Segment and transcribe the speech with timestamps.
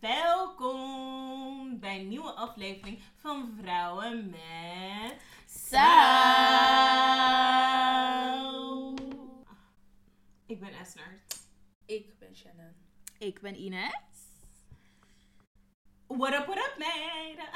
[0.00, 5.78] Welkom bij een nieuwe aflevering van Vrouwen met Saus.
[10.46, 11.40] Ik ben Esnert.
[11.86, 12.74] Ik ben Shannon.
[13.18, 13.92] Ik ben Ines.
[16.06, 17.48] What up, what up, meiden?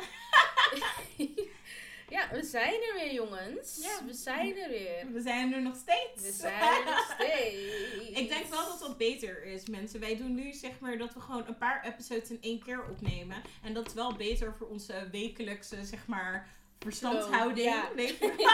[2.33, 3.79] We zijn er weer, jongens.
[3.83, 4.07] Ja.
[4.07, 5.13] We zijn er weer.
[5.13, 6.23] We zijn er nog steeds.
[6.23, 7.63] We zijn er nog steeds.
[8.21, 10.01] Ik denk wel dat dat beter is, mensen.
[10.01, 13.37] Wij doen nu zeg maar dat we gewoon een paar episodes in één keer opnemen.
[13.63, 17.67] En dat is wel beter voor onze wekelijkse, zeg maar, verstandhouding.
[17.67, 17.89] Ja.
[17.97, 18.17] Je?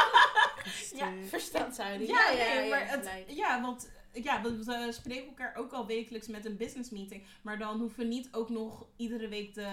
[0.95, 2.10] Ja, verstandshouding.
[2.10, 6.27] Ja, ja, nee, maar het, ja, want ja, we, we spreken elkaar ook al wekelijks
[6.27, 7.27] met een business meeting.
[7.43, 9.67] Maar dan hoeven we niet ook nog iedere week de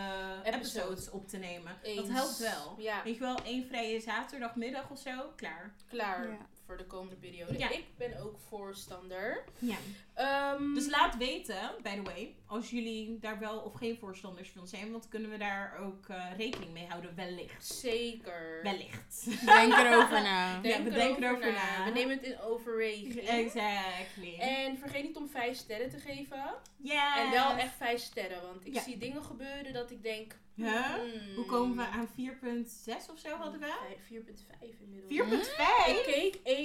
[0.44, 0.74] Episodes.
[0.74, 1.78] episodes op te nemen.
[1.96, 2.76] Dat helpt wel.
[2.78, 5.76] Ja, Weet je wel, één vrije zaterdagmiddag of zo, klaar.
[5.90, 6.38] klaar Ja.
[6.66, 7.58] voor de komende periode.
[7.58, 7.70] Ja.
[7.70, 9.44] Ik ben ook voorstander.
[9.60, 9.76] Ja.
[10.16, 14.68] Ehm, Dus laat weten, by the way, als jullie daar wel of geen voorstanders van
[14.68, 14.92] zijn.
[14.92, 17.66] Want kunnen we daar ook eh, rekening mee houden, wellicht.
[17.66, 18.60] Zeker.
[18.64, 19.46] Wellicht.
[19.46, 20.60] Denk erover na.
[20.64, 21.86] Ja, we denken erover na.
[21.86, 23.16] We nemen het in overweging.
[23.18, 24.36] Exactly.
[24.40, 26.54] En vergeet niet om vijf sterren te geven.
[26.78, 27.26] Ja.
[27.26, 28.42] En wel echt vijf sterren.
[28.42, 28.82] Want ik Ja.
[28.82, 30.36] zie dingen gebeuren dat ik denk...
[30.56, 30.94] Huh?
[30.94, 33.74] hmm, Hoe komen we aan 4.6 of zo hadden we?
[34.08, 35.48] Vijf- 4.5 inmiddels.
[35.50, 35.88] 4.5?
[35.88, 36.65] Ik keek, één,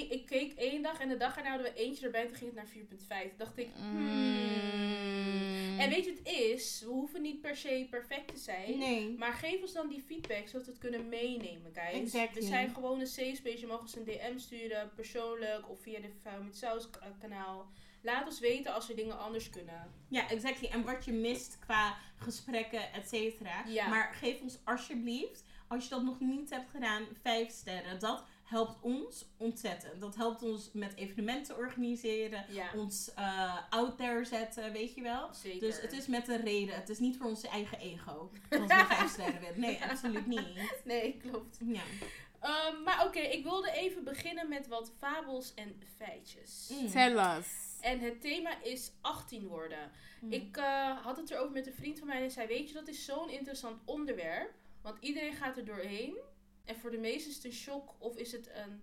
[0.81, 2.69] één dag en de dag erna hadden we eentje erbij en toen ging het
[3.09, 3.27] naar 4.5.
[3.29, 5.79] Toen dacht ik, hmm.
[5.79, 6.81] En weet je wat het is?
[6.85, 8.77] We hoeven niet per se perfect te zijn.
[8.77, 9.15] Nee.
[9.17, 12.01] Maar geef ons dan die feedback, zodat we het kunnen meenemen, guys.
[12.01, 12.41] Exactly.
[12.41, 13.59] We zijn gewoon een safe space.
[13.59, 17.69] Je mag ons een DM sturen, persoonlijk of via de Vrouw met Saus k- kanaal.
[18.01, 19.91] Laat ons weten als we dingen anders kunnen.
[20.07, 20.67] Ja, exactly.
[20.67, 23.63] En wat je mist qua gesprekken, et cetera.
[23.67, 23.87] Ja.
[23.87, 27.99] Maar geef ons alsjeblieft, als je dat nog niet hebt gedaan, 5 sterren.
[27.99, 29.99] Dat helpt ons ontzettend.
[30.01, 32.45] Dat helpt ons met evenementen organiseren.
[32.49, 35.33] Ja, Ons eh, out there zetten, weet je wel.
[35.33, 35.59] zeker.
[35.59, 36.75] Dus het is met een reden.
[36.75, 38.31] Het is niet voor onze eigen ego.
[38.49, 39.59] Dat we 5 sterren willen.
[39.59, 40.47] Nee, absoluut niet.
[40.83, 41.57] Nee, klopt.
[41.65, 41.81] Ja.
[42.39, 46.69] Ehm, maar oké, ik wilde even beginnen met wat fabels en feitjes.
[46.71, 46.89] Mm.
[46.89, 47.47] Tell us.
[47.81, 49.91] En het thema is 18 worden.
[50.21, 50.31] Mm.
[50.31, 52.87] Ik eh, had het erover met een vriend van mij en zei: Weet je, dat
[52.87, 54.53] is zo'n interessant onderwerp.
[54.81, 56.17] Want iedereen gaat er doorheen.
[56.65, 58.81] En voor de meesten is het een shock of is het een,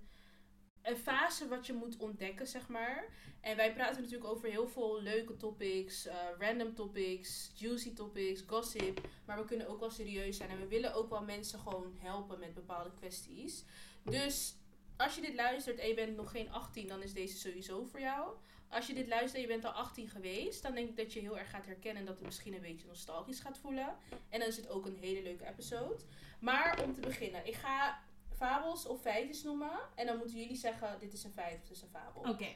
[0.82, 3.08] een fase wat je moet ontdekken, zeg maar.
[3.40, 9.08] En wij praten natuurlijk over heel veel leuke topics, eh, random topics, juicy topics, gossip.
[9.24, 12.38] Maar we kunnen ook wel serieus zijn en we willen ook wel mensen gewoon helpen
[12.38, 13.64] met bepaalde kwesties.
[14.02, 14.54] Dus
[14.96, 18.00] als je dit luistert en je bent nog geen 18, dan is deze sowieso voor
[18.00, 18.36] jou.
[18.70, 21.20] Als je dit luistert en je bent al 18 geweest, dan denk ik dat je
[21.20, 23.96] heel erg gaat herkennen en dat het misschien een beetje nostalgisch gaat voelen.
[24.28, 26.02] En dan is het ook een hele leuke episode.
[26.40, 27.98] Maar om te beginnen, ik ga
[28.36, 29.78] fabels of feitjes noemen.
[29.94, 32.20] En dan moeten jullie zeggen, dit is een feit of dit is een fabel.
[32.20, 32.48] Oké.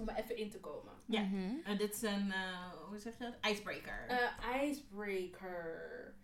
[0.00, 0.92] Om er even in te komen.
[1.06, 1.20] Ja.
[1.20, 1.54] Mhm.
[1.64, 3.50] Eh, dit is een, eh, hoe zeg je dat?
[3.52, 4.06] Icebreaker.
[4.08, 6.14] Eh, icebreaker.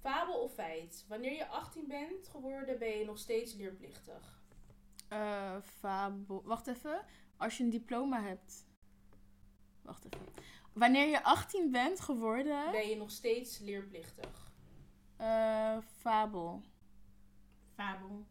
[0.00, 1.04] Fabel of feit?
[1.08, 4.42] Wanneer je 18 bent geworden, ben je nog steeds leerplichtig.
[5.08, 6.42] Eh, fabel.
[6.44, 7.04] Wacht even.
[7.40, 8.66] Als je een diploma hebt.
[9.82, 10.26] Wacht even.
[10.72, 12.70] Wanneer je 18 bent geworden.
[12.72, 14.52] Ben je nog steeds leerplichtig.
[15.16, 16.62] eh, fabel.
[17.74, 18.26] Fabel.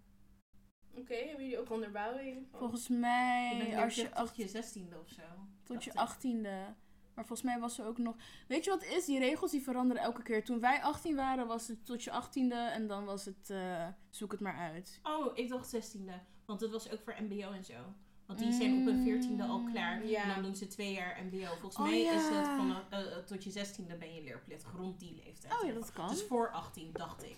[0.96, 2.48] Oké, hebben jullie ook onderbouwing?
[2.50, 3.58] van- Volgens Je mij.
[3.58, 5.22] bent als je tot je zestiende of zo.
[5.64, 6.32] tot je dacht ik.
[6.32, 6.76] 18e.
[7.14, 8.16] Maar volgens mij was er ook nog.
[8.48, 9.06] Weet je wat het is?
[9.06, 10.44] Die regels die veranderen elke keer.
[10.44, 12.56] Toen wij 18 waren, was het tot je 18e.
[12.72, 13.50] En dan was het.
[13.50, 15.00] eh, zoek het maar uit.
[15.04, 16.20] Oh, ik dacht zestiende.
[16.46, 17.94] Want dat was ook voor mbo en zo.
[18.30, 20.06] Want die zijn op hun veertiende al klaar.
[20.06, 20.24] Ja.
[20.24, 21.46] En dan doen ze twee jaar mbo.
[21.46, 22.14] Volgens Oh, mij ja.
[22.14, 24.72] is het van, eh, eh, tot je zestiende ben je leerplichtig.
[24.76, 25.54] Rond die leeftijd.
[25.54, 26.10] Oh ja, dat kan.
[26.10, 27.38] Dus voor 18, dacht ik.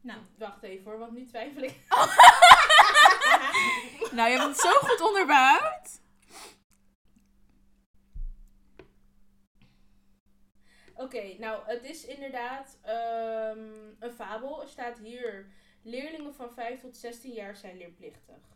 [0.00, 0.18] Nou.
[0.38, 1.80] Wacht even hoor, want nu twijfel ik.
[4.16, 6.00] Nou, je hebt het zo goed onderbouwd.
[10.94, 13.68] Oké, nou het is inderdaad ehm,
[13.98, 14.62] een fabel.
[14.62, 15.50] Er staat hier,
[15.82, 18.55] leerlingen van 5 tot 16 jaar zijn leerplichtig.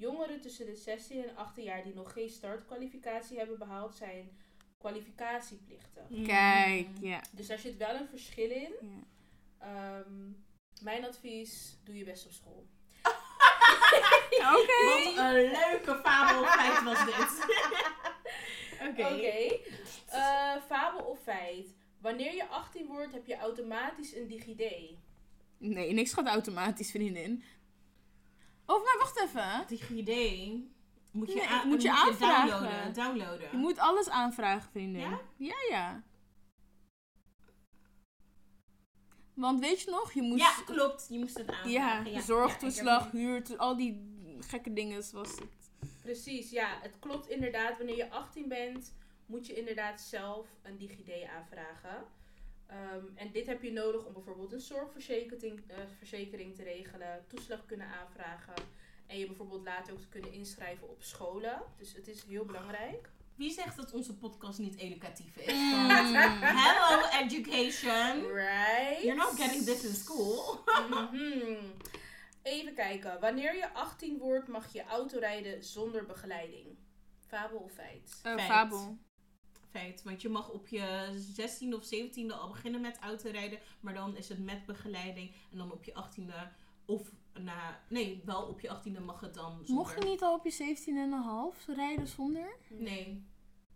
[0.00, 4.30] Jongeren tussen de 16 en 18 jaar die nog geen startkwalificatie hebben behaald zijn
[4.78, 6.02] kwalificatieplichtig.
[6.26, 7.06] Kijk, Mm.
[7.06, 7.22] ja.
[7.30, 8.72] Dus daar zit wel een verschil in.
[8.80, 8.98] ja.
[9.58, 10.30] Ehm,
[10.82, 12.66] mijn advies, doe je best op school.
[14.58, 14.84] Oké.
[14.84, 17.44] Wat een leuke fabelfeit was dit.
[18.88, 19.14] Oké.
[19.14, 19.58] Oké.
[20.06, 21.74] Eh, fabel of feit?
[21.98, 24.90] Wanneer je 18 wordt, heb je automatisch een DigiD.
[25.58, 27.44] Nee, niks gaat automatisch, vriendin.
[28.70, 29.64] Oh, maar wacht even.
[29.66, 29.88] DigiD
[31.12, 32.48] moet je, Nee, moet je moet aanvragen.
[32.50, 32.92] downloaden.
[32.92, 33.48] downloaden.
[33.50, 35.00] Je moet alles aanvragen, vriendin.
[35.00, 35.20] Ja?
[35.36, 36.02] Ja, ja.
[39.34, 40.40] Want weet je nog, je moest...
[40.40, 41.06] Ja, klopt.
[41.10, 42.12] Je moest het aanvragen.
[42.12, 45.70] Ja, zorgtoeslag, Ja, huur, al die gekke dingen was het.
[46.02, 46.78] Precies, ja.
[46.82, 47.76] Het klopt inderdaad.
[47.76, 48.94] Wanneer je 18 bent,
[49.26, 52.04] moet je inderdaad zelf een DigiD aanvragen.
[52.70, 57.66] Ehm, en dit heb je nodig om bijvoorbeeld een zorgverzekering eh, verzekering te regelen, toeslag
[57.66, 58.54] kunnen aanvragen
[59.06, 61.62] en je bijvoorbeeld later ook te kunnen inschrijven op scholen.
[61.76, 63.10] Dus het is heel belangrijk.
[63.34, 65.52] Wie zegt dat onze podcast niet educatief is?
[65.52, 65.90] Mm.
[66.40, 68.32] Hello education.
[68.32, 69.02] Right?
[69.02, 70.64] You're not getting this in school.
[70.90, 71.54] Mhm.
[72.42, 73.20] Even kijken.
[73.20, 76.66] Wanneer je 18 wordt, mag je autorijden zonder begeleiding.
[77.26, 78.20] Fabel of feit?
[78.22, 78.46] Eh, Feit.
[78.46, 78.98] fabel.
[79.70, 81.06] Feit, want je mag op je
[81.36, 85.30] 16e of 17e al beginnen met autorijden, maar dan is het met begeleiding.
[85.52, 86.48] En dan op je 18e
[86.84, 89.74] of na, nee, wel op je 18e mag het dan zonder.
[89.74, 90.76] Mocht je niet al op je
[91.60, 92.56] 17,5 rijden zonder?
[92.68, 93.24] Nee.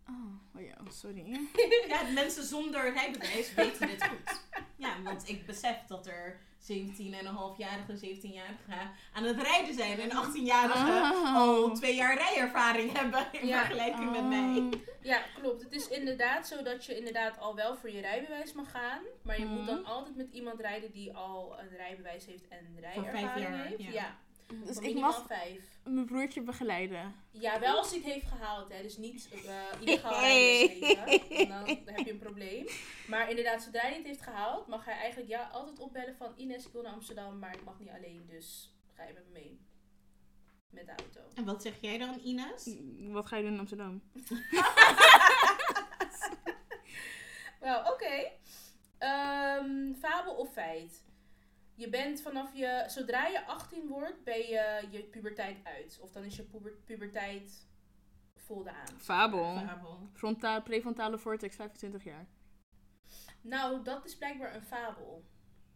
[0.09, 1.39] Oh, oh ja, sorry.
[1.87, 4.41] Ja, mensen zonder rijbewijs weten dit goed.
[4.75, 6.39] Ja, want ik besef dat er
[6.71, 11.35] 17,5-jarige, 17-jarigen aan het rijden zijn en 18-jarigen Oh.
[11.35, 13.57] al twee jaar rijervaring hebben in Ja.
[13.59, 14.27] vergelijking met Oh.
[14.27, 14.79] mij.
[15.01, 15.63] Ja, klopt.
[15.63, 19.01] Het is inderdaad zo dat je inderdaad al wel voor je rijbewijs mag gaan.
[19.23, 19.65] Maar je moet Mhm.
[19.75, 23.81] dan altijd met iemand rijden die al een rijbewijs heeft en rijervaring vijf jaar, heeft.
[23.83, 23.91] ja.
[23.91, 24.15] Ja,
[24.47, 25.79] Dus voor ik minimaal mag vijf.
[25.83, 27.15] mijn broertje begeleiden.
[27.31, 28.81] Ja, wel als hij het heeft gehaald, hè.
[28.81, 29.41] Dus niet uh,
[29.79, 31.47] illegaal rijden geven.
[31.47, 32.67] Dan heb je een probleem.
[33.07, 36.65] Maar inderdaad, zodra hij het heeft gehaald, mag hij eigenlijk ja, altijd opbellen van Ines,
[36.65, 39.59] ik wil naar Amsterdam, maar ik mag niet alleen, dus ga je met me mee.
[40.69, 41.19] Met de auto.
[41.35, 42.75] En wat zeg jij dan, Ines?
[42.99, 44.01] Wat ga je doen in Amsterdam?
[47.59, 48.31] Wel, oké.
[48.97, 51.03] Ehm, fabel of feit?
[51.75, 55.97] Je bent vanaf je, zodra je 18 wordt, ben je je puberteit uit.
[56.01, 57.67] Of dan is je puber- puberteit
[58.35, 58.87] voldaan.
[58.97, 59.57] Fabel.
[59.57, 60.09] Fabel.
[60.13, 62.27] Frontaal, prefrontale cortex, 25 jaar.
[63.41, 65.23] Nou, dat is blijkbaar een fabel.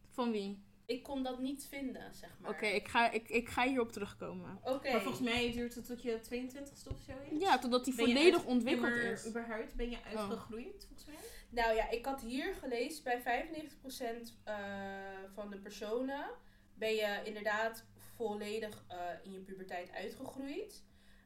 [0.09, 0.67] Van wie?
[0.85, 2.51] Ik kon dat niet vinden, zeg maar.
[2.51, 4.59] Oké, ik, ga, ik, ik ga hierop terugkomen.
[4.63, 4.91] Oké.
[4.91, 7.39] Maar volgens mij duurt het tot je 22ste of zo is.
[7.41, 9.27] Ja, totdat die volledig uit- ontwikkeld is.
[9.27, 11.15] überhaupt ben je uitgegroeid, volgens mij?
[11.49, 13.23] Nou ja, ik had hier gelezen bij 95%
[14.43, 14.55] eh,
[15.33, 16.25] van de personen
[16.73, 17.85] ben je inderdaad
[18.15, 20.83] volledig eh, in je puberteit uitgegroeid.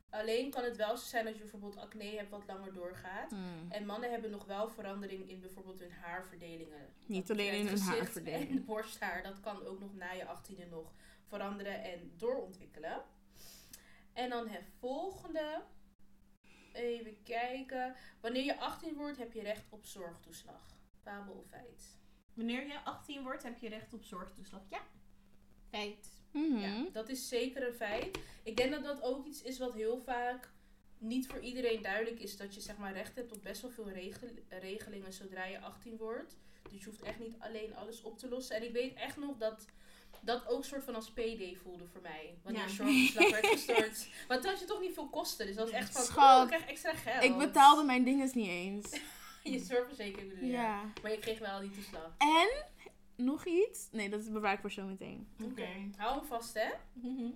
[0.10, 3.30] Alleen kan het wel zo zijn dat je bijvoorbeeld acne hebt wat langer doorgaat.
[3.30, 3.66] Hmm.
[3.70, 6.94] En mannen hebben nog wel verandering in bijvoorbeeld hun haarverdelingen.
[7.06, 8.50] Niet Dat alleen in hun haarverdeling.
[8.50, 10.94] En borsthaar, dat kan ook nog na je 18e nog
[11.28, 13.04] veranderen en doorontwikkelen.
[14.14, 15.62] En dan het volgende.
[16.74, 17.96] Even kijken.
[18.22, 20.78] Wanneer je 18 wordt, heb je recht op zorgtoeslag.
[21.02, 21.98] Fabel of feit?
[22.34, 24.62] Wanneer je 18 wordt, heb je recht op zorgtoeslag.
[24.70, 24.82] Ja.
[25.70, 26.08] Feit.
[26.32, 26.58] Mhm.
[26.58, 28.20] Ja, dat is zeker een feit.
[28.44, 30.52] Ik denk dat dat ook iets is wat heel vaak
[30.98, 32.38] niet voor iedereen duidelijk is.
[32.38, 35.98] Dat je zeg maar recht hebt op best wel veel regel- regelingen zodra je 18
[35.98, 36.38] wordt.
[36.70, 38.56] Dus je hoeft echt niet alleen alles op te lossen.
[38.56, 39.66] En ik weet echt nog dat
[40.26, 42.38] dat ook soort van als PD voelde voor mij.
[42.44, 42.68] Wanneer Ja.
[42.68, 44.08] zorgtoeslag werd gestort.
[44.28, 45.46] Want toen had je toch niet veel kosten.
[45.46, 47.24] Dus dat was echt van, Schat, oh, ik krijg extra geld.
[47.24, 48.90] Ik betaalde mijn dinges niet eens.
[49.44, 50.52] Je zorgverzekering bedoel je.
[50.52, 50.82] Ja.
[51.02, 52.12] Maar je kreeg wel die toeslag.
[52.18, 52.66] En
[53.26, 53.88] nog iets?
[53.92, 55.28] Nee, dat bewaar ik voor zo meteen.
[55.44, 55.68] Oké.
[55.98, 56.70] Hou hem vast, hè.
[56.94, 57.30] Mhm.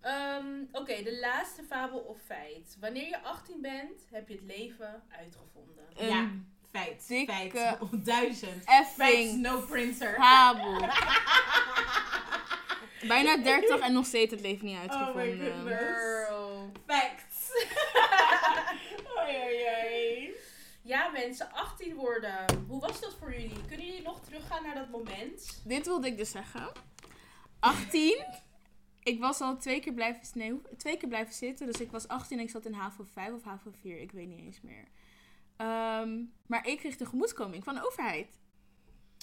[0.00, 2.76] Ehm, Oké, de laatste fabel of feit.
[2.80, 5.84] Wanneer je 18 bent, heb je het leven uitgevonden.
[5.96, 6.30] Ja,
[6.72, 7.08] feit.
[7.08, 7.80] dikke Feit.
[7.80, 8.64] Of duizend.
[8.64, 10.14] Feit, effing no printer.
[10.14, 10.80] fabel.
[13.08, 15.52] Bijna 30 en nog steeds het leven niet Oh my uitgevonden.
[15.54, 15.78] goodness.
[15.78, 16.70] Girl.
[16.86, 17.50] Facts.
[19.18, 20.30] oei, oei, oei.
[20.82, 22.64] Ja, mensen, 18 worden.
[22.68, 23.66] Hoe was dat voor jullie?
[23.68, 25.60] Kunnen jullie nog teruggaan naar dat moment?
[25.64, 26.72] Dit wilde ik dus zeggen.
[27.60, 28.24] 18.
[29.02, 31.66] Ik was al twee keer blijven, nee, twee keer blijven zitten.
[31.66, 34.00] Dus ik was 18 en ik zat in HAVO 5 of HAVO 4.
[34.00, 34.84] Ik weet niet eens meer.
[35.66, 38.40] Ehm, maar ik kreeg tegemoetkoming van de overheid.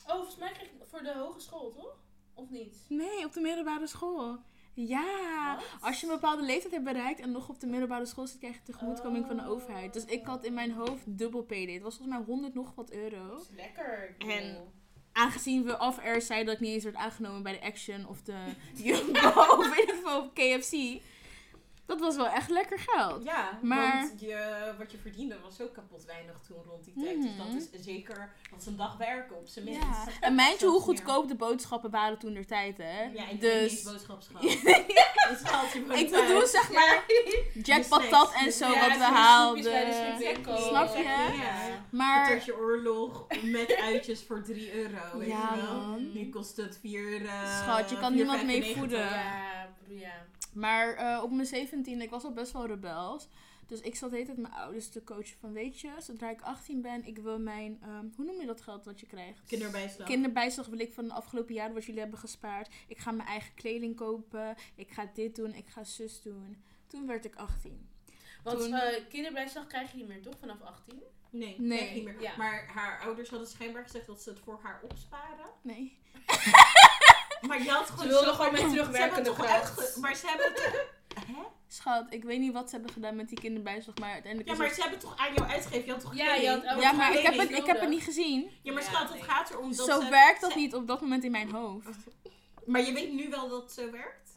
[0.08, 1.98] Oh, volgens mij kreeg ik voor de hogeschool, toch?
[2.34, 2.78] Of niet?
[2.90, 4.38] Nee, op de middelbare school.
[4.74, 8.38] Ja, als je een bepaalde leeftijd hebt bereikt en nog op de middelbare school zit,
[8.40, 9.50] krijg je tegemoetkoming van de Oh.
[9.50, 9.94] overheid.
[9.94, 11.52] Dus ik had in mijn hoofd dubbel PD.
[11.74, 13.28] Het was volgens mij 100 nog wat euro.
[13.28, 14.16] Dat is lekker.
[14.20, 14.32] cool.
[14.32, 14.78] En-
[15.12, 18.46] Aangezien we off-air zeiden dat ik niet eens werd aangenomen bij de Action of de
[18.84, 19.20] Jumbo
[19.58, 21.02] of in ieder geval KFC.
[21.90, 23.24] Dat was wel echt lekker geld.
[23.24, 27.18] Ja, Maar- want je, wat je verdiende was ook kapot weinig toen rond die tijd.
[27.18, 27.26] Mhm.
[27.28, 29.82] Dus dat is zeker, dat is een dag werken op zijn minst.
[29.82, 30.06] Ja.
[30.28, 33.02] En mind je hoe goedkoop de boodschappen waren toen der tijd, hè?
[33.02, 33.84] Ja, je dus dus...
[33.84, 34.06] dus
[35.44, 37.04] haalt je gewoon ik bedoel zeg maar
[37.64, 38.46] Jack De patat snacks.
[38.46, 39.64] en zo Ja, wat we haalden.
[40.58, 41.04] Snap je?
[41.04, 41.84] Ja.
[41.90, 45.18] Maar Patatje oorlog met uitjes voor 3 euro.
[45.18, 46.12] Weet Ja, je man.
[46.14, 49.00] Nu kost het 4 uh, Schat, je kan niemand mee voeden.
[49.00, 50.28] Ja, ja.
[50.54, 51.48] Maar eh, op mijn
[51.84, 53.28] 17 ik was al best wel rebels.
[53.68, 56.42] Dus ik zat de hele tijd mijn ouders te coachen van, weet je, zodra ik
[56.42, 59.40] 18 ben, ik wil mijn, ehm, hoe noem je dat geld wat je krijgt?
[59.48, 60.08] Kinderbijslag.
[60.08, 62.74] Kinderbijslag wil ik van de afgelopen jaren wat jullie hebben gespaard.
[62.88, 64.56] Ik ga mijn eigen kleding kopen.
[64.76, 65.54] Ik ga dit doen.
[65.54, 66.64] Ik ga zus doen.
[66.88, 67.90] Toen werd ik 18.
[68.44, 70.38] Want Toen- eh, kinderbijslag krijg je niet meer, toch?
[70.40, 71.02] Vanaf 18?
[71.30, 71.82] Nee, Nee.
[71.82, 71.94] nee.
[71.94, 72.22] niet meer.
[72.22, 72.38] Ja.
[72.38, 75.46] Maar haar ouders hadden schijnbaar gezegd dat ze het voor haar opsparen.
[75.62, 75.98] Nee.
[77.42, 79.98] Maar je had gewoon wilden zo- gewoon met Ze hebben terugwerkende het toch kracht.
[79.98, 80.88] Maar ze hebben het...
[81.28, 81.42] Hè?
[81.68, 84.60] Schat, ik weet niet wat ze hebben gedaan met die kinderbijslag, maar uiteindelijk Ja, is
[84.60, 85.86] maar het- ze hebben toch aan jou uitgegeven?
[85.86, 88.04] Je had toch Ja, je had Ja, maar ik heb, het, ik heb het niet
[88.04, 88.50] gezien.
[88.62, 89.20] Ja, maar Ja, schat, nee.
[89.22, 90.10] het gaat erom dat Zo ze...
[90.10, 91.88] werkt dat ze- niet op dat moment in mijn hoofd.
[92.66, 94.30] Maar je weet nu wel dat het zo werkt?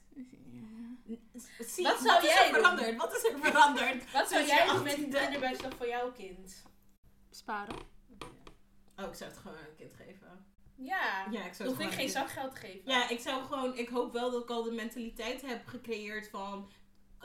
[1.58, 2.60] Zie, Wat zou is jij er doen?
[2.62, 2.96] veranderd?
[2.96, 4.10] Wat is er veranderd?
[4.12, 5.20] Wat zou jij doen met de 18e?
[5.20, 6.62] kinderbijslag van jouw kind?
[7.30, 7.74] Sparen.
[8.96, 10.46] Oh, ik zou het gewoon aan een kind geven.
[10.84, 11.26] Ja.
[11.30, 12.70] Ja, ik zou hoef ik geen een zakgeld geven.
[12.70, 13.76] kind- Ja, ik zou gewoon...
[13.78, 16.70] Ik hoop wel dat ik al de mentaliteit heb gecreëerd van...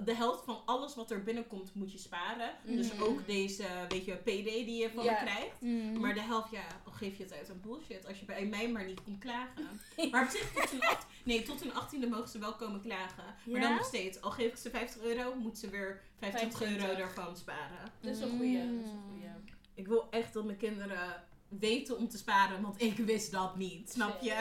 [0.03, 2.51] De helft van alles wat er binnenkomt moet je sparen.
[2.63, 3.03] Dus Mhm.
[3.03, 5.11] ook deze, weet je, PD die je van Ja.
[5.11, 5.61] me krijgt.
[5.61, 5.99] Mm.
[5.99, 8.07] Maar de helft, ja, geef je het uit aan bullshit.
[8.07, 9.79] Als je bij mij maar niet komt klagen.
[10.11, 13.23] Maar op zich, tot hun, acht, nee, tot hun achttiende mogen ze wel komen klagen.
[13.45, 16.71] Maar dan nog steeds, al geef ik ze 50 euro, moet ze weer 25 euro
[16.73, 16.97] 25.
[17.15, 17.91] daarvan sparen.
[18.01, 18.57] Dat is een goeie.
[18.57, 19.09] Dat is een Mm.
[19.09, 19.29] goeie.
[19.73, 23.91] Ik wil echt dat mijn kinderen weten om te sparen, want ik wist dat niet.
[23.91, 24.33] Snap je?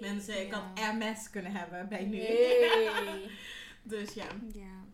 [0.00, 0.10] Nee.
[0.10, 0.72] Mensen, ik Ja.
[0.74, 2.16] had MS kunnen hebben bij nu.
[2.16, 3.30] Nee.
[3.82, 4.26] dus ja.
[4.52, 4.84] Ja.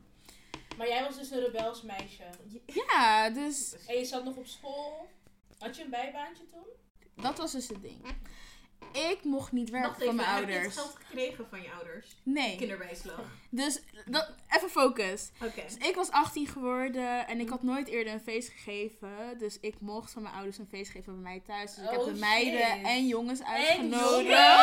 [0.77, 2.25] Maar jij was dus een rebels meisje.
[2.67, 5.09] Ja, dus En je zat nog op school.
[5.59, 6.67] Had je een bijbaantje toen?
[7.25, 8.01] dat was dus het ding.
[8.93, 10.75] Ik mocht niet werken Wacht van mijn heb je het ouders.
[10.77, 12.07] geld gekregen van je ouders?
[12.23, 12.57] Nee.
[12.57, 13.21] Kinderbijslag.
[13.51, 15.31] Dus dat, even focus.
[15.43, 15.63] Oké.
[15.67, 19.39] Dus ik was 18 geworden en ik had nooit eerder een feest gegeven.
[19.39, 21.75] Dus ik mocht van mijn ouders een feest geven bij mij thuis.
[21.75, 22.85] Dus ik heb Oh, de meiden shit.
[22.85, 24.29] en jongens uitgenodigd.
[24.29, 24.57] yo!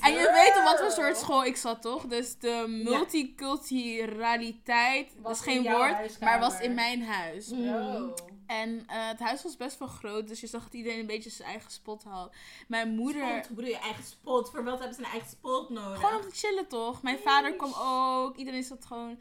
[0.00, 2.06] En je weet op wat voor soort school ik zat, toch?
[2.06, 6.38] Dus de multiculturaliteit, dat Was geen woord, huiskamer.
[6.38, 7.48] maar was in mijn huis.
[7.48, 8.12] Mm.
[8.48, 11.30] En eh, het huis was best wel groot, dus je zag dat iedereen een beetje
[11.30, 12.34] zijn eigen spot had.
[12.68, 13.44] Mijn moeder...
[13.44, 14.50] Spot, bedoel je eigen spot?
[14.50, 16.00] Voor wat hebben ze een eigen spot nodig?
[16.00, 17.02] Gewoon om te chillen toch?
[17.02, 18.36] Mijn vader kwam ook.
[18.36, 19.18] Iedereen zat gewoon.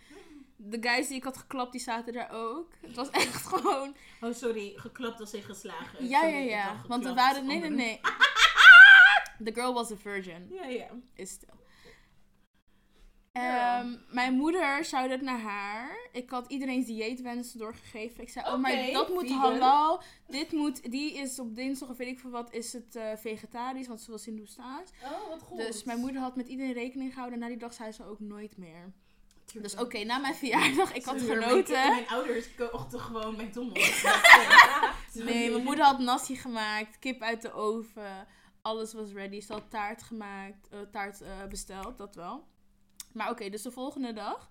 [0.56, 2.72] De guys die ik had geklapt, die zaten daar ook.
[2.82, 3.96] Het was echt gewoon.
[4.22, 4.74] Oh, sorry.
[4.76, 6.08] Geklapt als in geslagen.
[6.08, 6.76] Ja, Sorry, ja, ja.
[6.88, 7.46] Want we waren.
[7.46, 8.00] Nee, nee, nee.
[9.46, 10.48] The girl was a virgin.
[10.50, 10.88] Ja, ja.
[11.14, 11.57] Is still.
[13.38, 16.10] Ehm, mijn moeder shout het naar haar.
[16.12, 18.22] Ik had iedereen's dieetwensen doorgegeven.
[18.22, 19.39] Ik zei, oh, maar dat moet vegan.
[19.39, 20.01] halal.
[20.27, 23.88] Dit moet, die is op dinsdag of weet ik veel wat, is het eh, vegetarisch,
[23.88, 24.91] want ze was Hindoestaans.
[25.03, 25.58] Oh, wat goed.
[25.58, 27.39] Dus mijn moeder had met iedereen rekening gehouden.
[27.39, 28.94] En na die dag zei ze ook nooit meer.
[29.53, 31.74] Dus oké, na mijn verjaardag, ik had genoten.
[31.74, 34.03] Mijn, mijn ouders kochten gewoon McDonald's.
[35.13, 38.27] Nee, mijn moeder had nasi gemaakt, kip uit de oven,
[38.62, 39.41] alles was ready.
[39.41, 42.48] Ze had taart gemaakt, eh, taart eh, besteld, dat wel.
[43.18, 44.50] Maar oké, dus de volgende dag,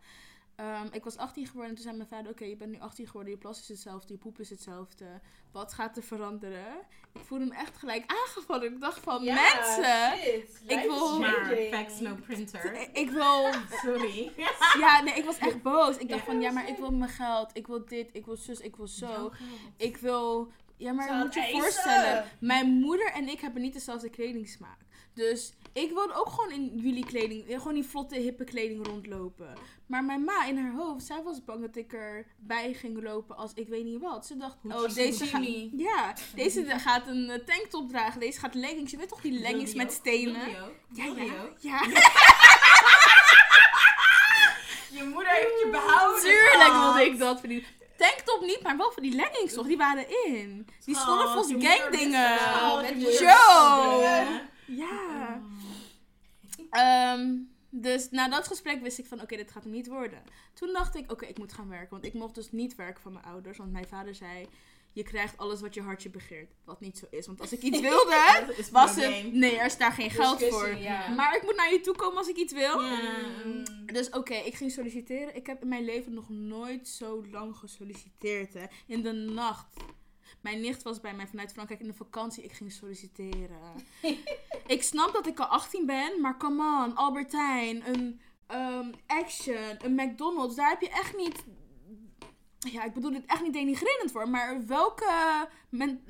[0.57, 3.07] ehm, ik was 18 geworden en toen zei mijn vader, oké, je bent nu 18
[3.07, 5.05] geworden, je plas is hetzelfde, je poep is hetzelfde.
[5.53, 6.75] Wat gaat er veranderen?
[7.13, 8.73] Ik voelde me echt gelijk aangevallen.
[8.73, 10.63] Ik dacht van, Ja, mensen, shit.
[10.67, 12.89] ik wil- Maar fax no printer.
[13.03, 14.33] ik wil Sorry.
[14.81, 15.97] Ja, nee, ik was echt boos.
[15.97, 16.27] Ik dacht Ja.
[16.27, 17.51] van, ja, maar ik wil mijn geld.
[17.53, 19.33] Ik wil dit, ik wil zus, ik wil zo.
[19.77, 20.53] Ik wil...
[20.77, 22.25] Ja, maar had moet je je voorstellen.
[22.41, 24.79] Mijn moeder en ik hebben niet dezelfde kledingsmaak.
[25.17, 29.55] Dus ik wilde ook gewoon in jullie kleding, eh, gewoon die vlotte, hippe kleding rondlopen.
[29.87, 33.53] Maar mijn ma in haar hoofd, zij was bang dat ik erbij ging lopen als
[33.55, 34.27] ik weet niet wat.
[34.27, 35.45] Ze dacht, oh, deze gaat...
[35.73, 38.21] Ja, deze gaat een eh, tanktop dragen.
[38.21, 38.91] Deze gaat leggings.
[38.91, 40.51] Je weet toch die leggings met stenen?
[40.51, 41.05] Ja, Ja,
[41.61, 41.83] ja.
[44.91, 46.23] Je moeder heeft je behouden.
[46.23, 49.67] Tuurlijk wilde ik dat die tanktop niet, maar wel van die leggings toch?
[49.67, 50.69] Die waren in.
[50.85, 52.39] Die stonden volgens gangdingen.
[52.99, 54.55] Joe.
[54.67, 55.43] Ja.
[56.71, 57.37] Ehm,
[57.71, 60.23] dus na dat gesprek wist ik van, oké, dit gaat hem niet worden.
[60.55, 61.91] Toen dacht ik, oké, ik moet gaan werken.
[61.91, 63.59] Want ik mocht dus niet werken van mijn ouders.
[63.59, 64.49] Want mijn vader zei,
[64.93, 66.53] je krijgt alles wat je hartje begeert.
[66.65, 67.27] Wat niet zo is.
[67.27, 70.77] Want als ik iets wilde, het was het, nee, er is daar geen geld voor.
[70.77, 71.09] ja.
[71.09, 72.81] Maar ik moet naar je toe komen als ik iets wil.
[72.81, 73.19] Ja.
[73.45, 73.65] Mm.
[73.87, 75.37] Dus oké, ik ging solliciteren.
[75.37, 78.55] Ik heb in mijn leven nog nooit zo lang gesolliciteerd.
[78.55, 78.65] Hè.
[78.87, 79.67] In de nacht.
[80.41, 82.45] Mijn nicht was bij mij vanuit Frankrijk in de vakantie.
[82.45, 83.61] Ik ging solliciteren.
[84.67, 89.95] ik snap dat ik al 18 ben, maar come on, Albertijn, een ehm, Action, een
[89.95, 90.57] McDonald's.
[90.57, 91.45] Daar heb je echt niet.
[92.59, 95.49] Ja, ik bedoel dit echt niet denigrerend voor, maar welke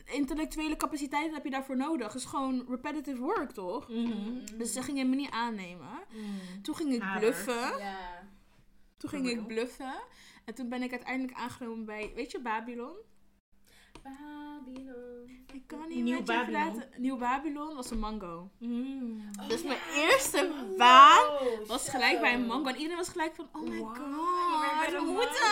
[0.05, 2.07] intellectuele capaciteiten heb je daarvoor nodig?
[2.07, 3.89] Het is gewoon repetitive work, toch?
[3.89, 4.57] Mhm.
[4.59, 5.99] Dus ze gingen me niet aannemen.
[6.13, 6.63] Mm.
[6.63, 7.21] Toen ging ik Hader.
[7.21, 7.79] bluffen.
[7.79, 8.29] Ja.
[8.97, 9.95] Toen ging ik bluffen.
[10.45, 12.97] En toen ben ik uiteindelijk aangenomen bij, weet je, Babylon?
[14.11, 15.45] Babylon.
[15.53, 16.63] Ik kan niet Nieuw met je Babylon.
[16.73, 16.89] praten.
[16.97, 18.51] Nieuw Babylon was een mango.
[18.59, 19.31] Mm.
[19.49, 20.01] Dus mijn ja.
[20.03, 22.69] eerste baan Wow, was gelijk bij een mango.
[22.69, 25.41] En iedereen was gelijk van, oh my Wow, god, een moeten.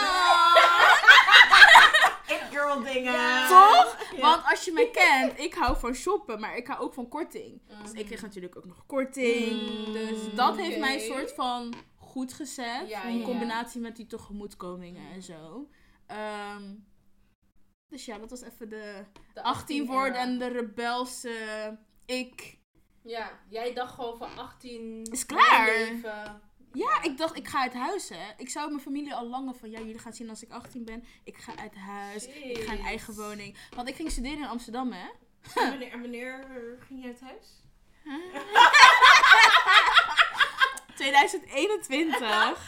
[2.35, 3.49] It girl dingen.
[3.49, 3.97] Toch?
[4.21, 7.61] Want als je mij kent, ik hou van shoppen, maar ik hou ook van korting.
[7.83, 8.05] Dus ik Mhm.
[8.07, 9.63] kreeg natuurlijk ook nog korting.
[9.87, 12.89] Mm, dus dat heeft mij een soort van goed gezet.
[12.89, 13.25] Ja, in ja.
[13.25, 15.69] combinatie met die tegemoetkomingen en zo.
[16.07, 16.63] Ehm,
[17.95, 19.93] dus ja, dat was even de De 18 era.
[19.93, 22.59] worden en de rebelse ik.
[23.03, 25.03] Ja, jij dacht gewoon van 18...
[25.11, 25.67] Is klaar.
[25.67, 26.43] Leven.
[26.73, 28.33] Ja, ik dacht, ik ga uit huis, hè.
[28.37, 31.05] Ik zou mijn familie al langer van, ja, jullie gaan zien als ik 18 ben.
[31.25, 32.27] Ik ga uit huis.
[32.27, 33.57] Ik ga een eigen woning.
[33.77, 35.09] Want ik ging studeren in Amsterdam, hè.
[35.55, 36.45] En wanneer, en wanneer
[36.87, 37.63] ging je uit huis?
[40.97, 42.19] 2021.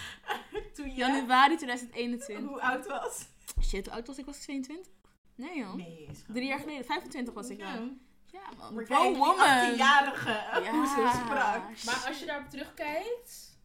[0.74, 2.48] Toen je Januari 2021.
[2.48, 3.26] hoe oud was?
[3.62, 4.24] Shit, hoe oud was ik?
[4.24, 4.92] Was ik 22?
[5.36, 5.74] Nee, joh.
[5.74, 6.08] Nee.
[6.28, 6.84] Drie jaar geleden.
[6.84, 7.74] 25 was ik Ja.
[7.74, 8.00] dan.
[8.26, 8.84] Ja, man.
[8.84, 9.36] Kijk, die woman.
[9.36, 10.30] 18-jarige,
[10.70, 11.84] hoe ze sprak.
[11.84, 13.58] Maar als je daarop terugkijkt,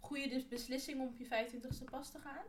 [0.00, 2.44] goede dus beslissing om op je 25ste pas te gaan?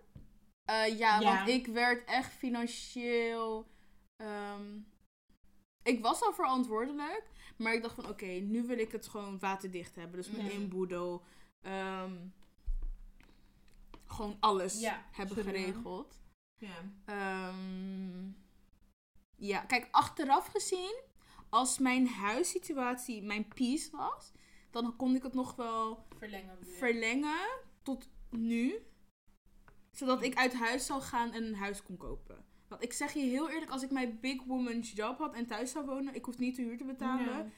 [0.66, 1.36] Eh, ja, Ja.
[1.36, 3.68] want ik werd echt financieel.
[4.18, 4.78] ehm,
[5.84, 7.24] ik was al verantwoordelijk,
[7.58, 10.16] maar ik dacht van oké, nu wil ik het gewoon waterdicht hebben.
[10.18, 10.52] Dus mijn Ja.
[10.52, 11.24] inboedel,
[11.62, 12.16] ehm,
[14.06, 16.20] gewoon alles Ja, hebben sorry, geregeld.
[16.58, 16.76] Ja.
[17.06, 18.30] Ehm,
[19.38, 21.02] ja, kijk, achteraf gezien,
[21.50, 24.32] als mijn huissituatie mijn peace was,
[24.72, 26.74] dan kon ik het nog wel Verlengen weer.
[26.74, 27.50] verlengen
[27.84, 28.76] tot nu.
[29.92, 32.46] Zodat ik uit huis zou gaan en een huis kon kopen.
[32.68, 35.72] Want ik zeg je heel eerlijk, als ik mijn big woman's job had en thuis
[35.72, 37.54] zou wonen, ik hoef niet de huur te betalen.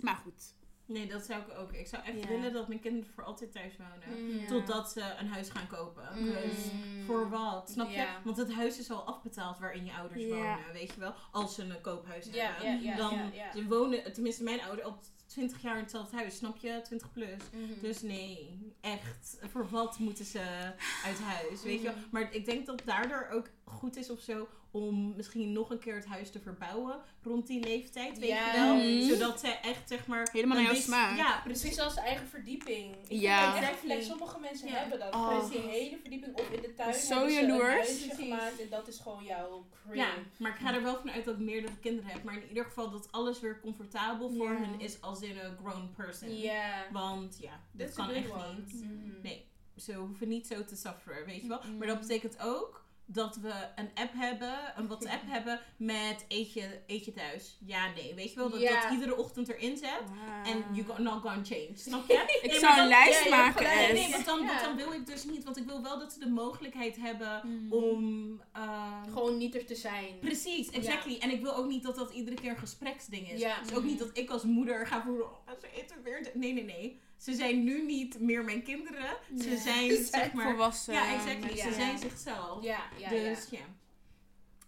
[0.00, 0.54] Maar goed.
[0.90, 1.72] Nee, dat zou ik ook.
[1.72, 2.28] Ik zou echt Ja.
[2.28, 4.22] willen dat mijn kinderen voor altijd thuis wonen.
[4.24, 4.38] Mm.
[4.38, 4.46] Ja.
[4.46, 6.08] Totdat ze een huis gaan kopen.
[6.14, 6.24] Mm.
[6.24, 6.70] Dus
[7.06, 7.70] voor wat?
[7.70, 7.96] Snap je?
[7.96, 8.20] Ja.
[8.24, 10.58] Want het huis is al afbetaald waarin je ouders wonen.
[10.72, 11.14] Weet je wel?
[11.32, 12.96] Als ze een koophuis hebben.
[12.96, 13.32] dan.
[13.54, 16.36] Ze wonen, tenminste mijn ouders, al 20 jaar in hetzelfde huis.
[16.36, 16.80] Snap je?
[16.84, 17.42] 20 plus.
[17.52, 17.80] Mhm.
[17.80, 19.38] Dus nee, echt.
[19.50, 20.72] Voor wat moeten ze
[21.04, 21.96] uit huis, weet je wel?
[21.96, 22.04] Mhm.
[22.10, 25.94] Maar ik denk dat daardoor ook goed is of zo om misschien nog een keer
[25.94, 28.52] het huis te verbouwen rond die leeftijd, weet Ja.
[28.54, 28.60] je
[29.08, 29.16] wel?
[29.18, 30.28] Zodat ze echt, zeg maar...
[30.32, 31.16] Helemaal een naar jouw smaak.
[31.16, 31.80] Ja, Precies precies.
[31.80, 32.94] als eigen verdieping.
[33.08, 33.60] Ik Ja.
[33.60, 34.02] dat.
[34.04, 34.74] Sommige mensen Ja.
[34.74, 35.14] hebben dat.
[35.14, 35.28] Oh.
[35.28, 38.06] Gewoon die hele verdieping of in de tuin Zo jaloers.
[38.10, 39.94] gemaakt en dat is gewoon jouw crib.
[39.96, 42.22] Ja, maar ik ga er wel vanuit dat ik meerdere kinderen heb.
[42.24, 45.90] Maar in ieder geval dat alles weer comfortabel voor hen is als in een grown
[45.96, 46.36] person.
[46.36, 46.84] Ja.
[46.92, 48.54] Want ja, a kan echt one.
[48.56, 48.72] niet.
[48.84, 49.20] Mhm.
[49.22, 49.48] Nee.
[49.76, 51.60] Ze hoeven niet zo te sufferen, weet je wel.
[51.66, 51.78] Mm.
[51.78, 57.12] Maar dat betekent ook dat we een app hebben, een WhatsApp hebben met eetje, eetje
[57.12, 57.56] thuis.
[57.64, 58.50] Ja, nee, weet je wel.
[58.50, 58.82] Dat, Ja.
[58.82, 60.00] dat iedere ochtend erin zet.
[60.06, 60.46] Wow.
[60.54, 61.70] En you go, not gonna change.
[61.74, 62.14] Snap je?
[62.42, 63.66] Ik Nee, zou een lijst ja, je maken.
[63.70, 64.62] en- Nee, want dan, Ja.
[64.62, 65.44] dan wil ik dus niet.
[65.44, 67.72] Want ik wil wel dat ze de mogelijkheid hebben Mm.
[67.72, 68.40] om...
[68.52, 70.18] ehm, Gewoon niet er te zijn.
[70.20, 71.16] Precies, exactly.
[71.18, 73.40] En ik wil ook niet dat dat iedere keer een gespreksding is.
[73.40, 73.60] Ja.
[73.62, 74.06] Dus ook niet Mhm.
[74.06, 76.22] dat ik als moeder ga voelen, oh, ze eten weer...
[76.22, 77.00] de-" Nee, nee, nee.
[77.20, 79.16] Ze zijn nu niet meer mijn kinderen.
[79.38, 80.48] Ze zijn, Ze zijn zeg maar...
[80.48, 80.94] volwassen.
[80.94, 81.56] Ja, exactly.
[81.56, 81.62] Ja.
[81.64, 82.64] Ze zijn zichzelf.
[82.64, 83.58] Ja, ja, dus ja.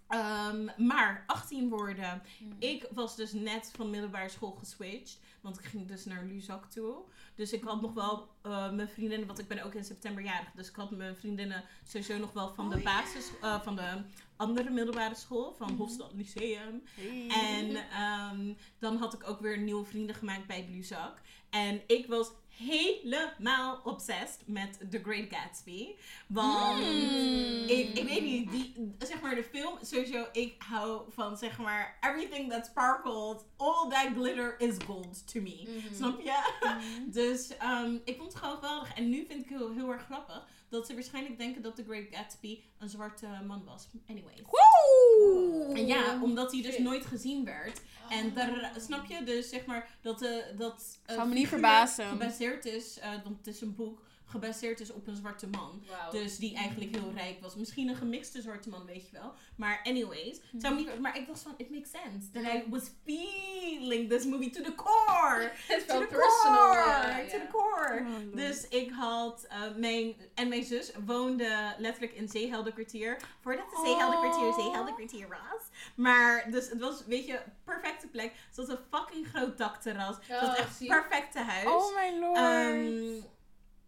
[0.08, 2.22] Ehm, maar 18 worden.
[2.38, 2.52] Mm.
[2.58, 5.18] Ik was dus net van middelbare school geswitcht.
[5.40, 6.94] Want ik ging dus naar Luzak toe.
[7.34, 10.50] Dus ik had nog wel eh, mijn vriendinnen, want ik ben ook in september jarig.
[10.54, 14.02] Dus ik had mijn vriendinnen sowieso nog wel van de Oh, basis, eh, van de
[14.36, 15.76] andere middelbare school, van Mhm.
[15.76, 16.82] Hofstad Lyceum.
[16.94, 17.26] Hey.
[17.28, 21.20] En ehm, dan had ik ook weer nieuwe vrienden gemaakt bij Luzak.
[21.50, 22.30] En ik was
[22.62, 25.88] helemaal obsessed met The Great Gatsby.
[26.26, 27.64] Want Mm.
[27.68, 31.98] ik, ik weet niet, die, zeg maar de film, sowieso, ik hou van zeg maar,
[32.00, 35.62] everything that sparkles, all that glitter is gold to me.
[35.66, 35.94] Mhm.
[35.94, 36.50] Snap je?
[36.60, 37.10] Mm.
[37.22, 38.94] Dus ehm, ik vond het gewoon geweldig.
[38.94, 42.06] En nu vind ik heel, heel erg grappig dat ze waarschijnlijk denken dat The Great
[42.10, 43.88] Gatsby een zwarte man was.
[44.08, 44.40] Anyways.
[45.88, 47.80] Ja, omdat hij dus nooit gezien werd.
[48.12, 49.24] En daar, snap je?
[49.24, 52.06] Dus zeg maar dat, eh dat eh, Zou me niet figuur verbazen.
[52.08, 54.00] gebaseerd is, eh, want het is een boek,
[54.32, 55.82] gebaseerd is op een zwarte man.
[56.10, 57.54] Dus die eigenlijk heel rijk was.
[57.54, 59.32] Misschien een gemixte zwarte man, weet je wel.
[59.56, 62.30] Maar anyways, zou me niet, maar ik dacht van, it makes sense.
[62.30, 65.52] That I was feeling this movie to the core.
[65.86, 66.72] To the personal.
[66.72, 67.26] core.
[67.30, 68.00] To the core.
[68.06, 68.36] Oh.
[68.36, 73.16] Dus ik had eh, mijn en mijn zus woonde letterlijk in Zeeheldenkwartier.
[73.40, 74.58] Voordat de Zeeheldenkwartier Oh.
[74.58, 75.62] Zeeheldenkwartier was.
[75.94, 78.32] Maar dus het was, weet je, perfecte plek.
[78.48, 80.16] Het was een fucking groot dakterras.
[80.20, 81.66] Het was Oh, echt perfecte huis.
[81.66, 82.36] Oh my lord.
[82.38, 83.20] Ehm,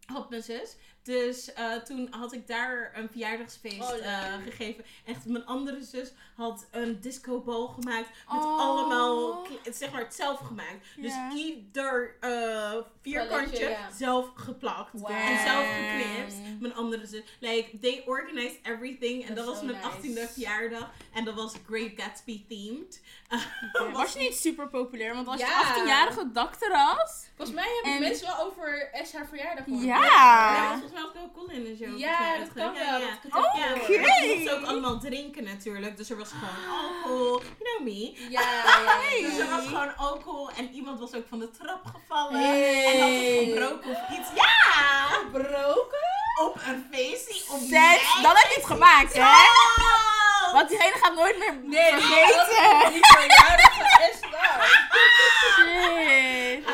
[0.06, 0.76] had mijn zus.
[1.04, 4.84] Dus eh, toen had ik daar een verjaardagsfeest Oh, eh, gegeven.
[5.04, 8.08] Echt, mijn andere zus had een discobal gemaakt.
[8.32, 8.58] Met Oh.
[8.58, 10.86] allemaal, zeg maar, het zelf gemaakt.
[10.96, 14.90] Dus ieder eh, vierkantje zelf geplakt.
[14.92, 15.10] Wow.
[15.10, 16.60] En zelf geknipt.
[16.60, 17.22] Mijn andere zus.
[17.38, 19.26] Like, they organized everything.
[19.28, 20.26] En Dat was mijn nice.
[20.28, 20.90] 18e verjaardag.
[21.14, 23.00] En dat was Great Gatsby themed.
[23.92, 25.14] Was je niet super populair?
[25.14, 25.74] Want als je Ja.
[25.74, 27.22] 18-jarige dakterras...
[27.36, 29.84] Volgens mij hebben En- mensen wel over S haar verjaardag gehoord.
[29.84, 30.80] Ja.
[30.94, 31.98] Volgens mij had Coca-Cola in de show.
[31.98, 32.82] Ja, dat kan wel.
[32.82, 33.58] Ja, dat het oké.
[33.58, 35.96] Ja, ze mochten ook allemaal drinken natuurlijk.
[35.96, 37.42] Dus er was gewoon alcohol.
[37.42, 38.12] You know me.
[38.30, 39.28] Ja, ja, ja.
[39.28, 42.40] Dus er was gewoon alcohol en iemand was ook van de trap gevallen.
[42.40, 42.84] Hey.
[42.92, 44.28] En had het gebroken of iets.
[44.34, 45.06] Ja!
[45.08, 45.98] Gebroken?
[46.42, 47.52] Op een feestje.
[47.52, 49.20] Op Zet, dan heb je het gemaakt, hè?
[49.20, 50.52] Ja!
[50.52, 52.92] Want diegene gaat nooit meer Nee, vergeten.
[52.92, 53.78] Die verjaardag
[54.10, 54.92] is daar.
[55.54, 56.66] Shit.
[56.66, 56.73] Dat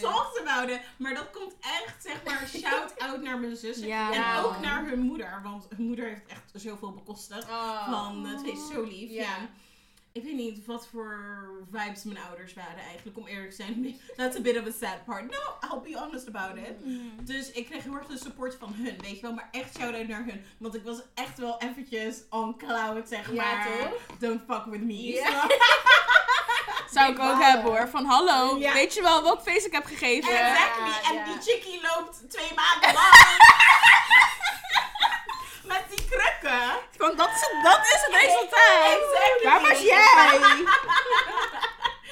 [0.00, 0.80] Talks about it.
[0.96, 3.86] Maar dat komt echt, zeg maar, shout-out naar mijn zussen.
[3.86, 4.12] Ja.
[4.38, 5.40] En ook naar hun moeder.
[5.42, 7.44] Want hun moeder heeft echt zoveel bekostigd.
[7.48, 7.90] Oh.
[7.92, 9.10] Van het feest zo lief.
[9.10, 9.22] Ja.
[9.22, 9.48] Ja.
[10.12, 11.20] Ik weet niet wat voor
[11.70, 14.00] vibes mijn ouders waren eigenlijk, om eerlijk te zijn.
[14.16, 15.22] That's a bit of a sad part.
[15.30, 16.76] No, I'll be honest about it.
[17.26, 19.32] Dus ik kreeg heel erg de support van hun, weet je wel.
[19.32, 20.44] Maar echt shout-out naar hun.
[20.58, 23.66] Want ik was echt wel eventjes on cloud, zeg Ja, maar.
[23.78, 24.18] toch?
[24.18, 25.12] Don't fuck with me.
[26.90, 27.88] Zou ik ook hebben hoor.
[27.88, 28.72] Van hallo, Ja.
[28.72, 30.30] weet je wel welk feest ik heb gegeven?
[30.30, 31.10] Exactly.
[31.10, 31.24] En ja.
[31.24, 33.36] die chickie loopt twee maanden lang.
[35.72, 36.70] Met die krukken.
[36.96, 38.98] Want dat is het, dat is het resultaat.
[38.98, 39.44] Exactly.
[39.50, 40.38] Waar was jij?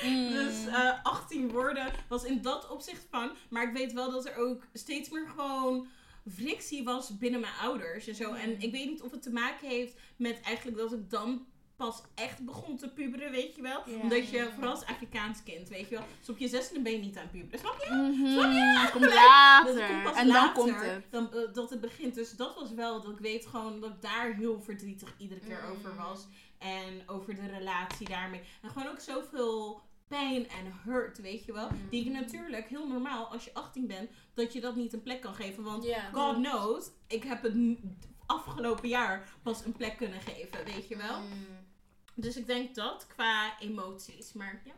[0.03, 0.29] Mm.
[0.33, 3.37] Dus eh 18 woorden was in dat opzicht van.
[3.51, 5.89] Maar ik weet wel dat er ook steeds meer gewoon
[6.37, 8.33] frictie was binnen mijn ouders en zo.
[8.33, 12.03] En ik weet niet of het te maken heeft met eigenlijk dat ik dan pas
[12.15, 13.83] echt begon te puberen, weet je wel.
[14.03, 16.05] Omdat je, vooral als Afrikaans kind, weet je wel.
[16.19, 17.95] Dus op je zesde ben je niet aan puberen, snap je?
[17.95, 18.35] Mhm,
[18.83, 19.05] dat komt
[19.77, 21.05] Dat komt pas en dan later komt het.
[21.11, 22.15] Dan, eh, dat het begint.
[22.15, 25.63] Dus dat was wel, dat ik weet gewoon dat ik daar heel verdrietig iedere keer
[25.65, 25.71] Mm.
[25.71, 26.27] over was.
[26.59, 28.41] En over de relatie daarmee.
[28.63, 31.71] En gewoon ook zoveel pijn en hurt, weet je wel.
[31.71, 31.89] Mm.
[31.91, 35.21] Die ik natuurlijk heel normaal, als je 18 bent, dat je dat niet een plek
[35.21, 35.63] kan geven.
[35.63, 35.85] Want.
[36.13, 37.55] God knows, ik heb het
[38.27, 41.21] afgelopen jaar pas een plek kunnen geven, weet je wel.
[41.21, 41.56] Mm.
[42.19, 44.33] Dus ik denk dat qua emoties.
[44.33, 44.73] Maar ja,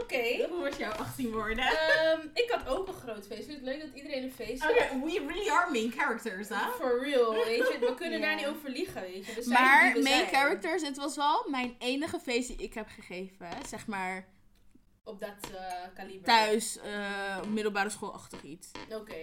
[0.00, 0.46] Oké.
[0.48, 1.64] hoe was jouw 18 woorden?
[1.64, 3.44] Ehm, ik had ook een groot feest.
[3.44, 4.90] Vind het leuk dat iedereen een feest heeft?
[4.92, 6.70] we really are main characters, hè?
[6.78, 7.76] For real, weet je.
[7.80, 9.34] We kunnen daar niet over liegen, weet je.
[9.34, 10.26] We zijn Maar main zijn.
[10.28, 13.48] characters, het was wel mijn enige feest die ik heb gegeven.
[13.68, 14.26] Zeg maar
[15.04, 16.24] Op dat eh, kaliber.
[16.24, 18.70] thuis, eh, middelbare schoolachtig iets.
[18.90, 19.16] Oké.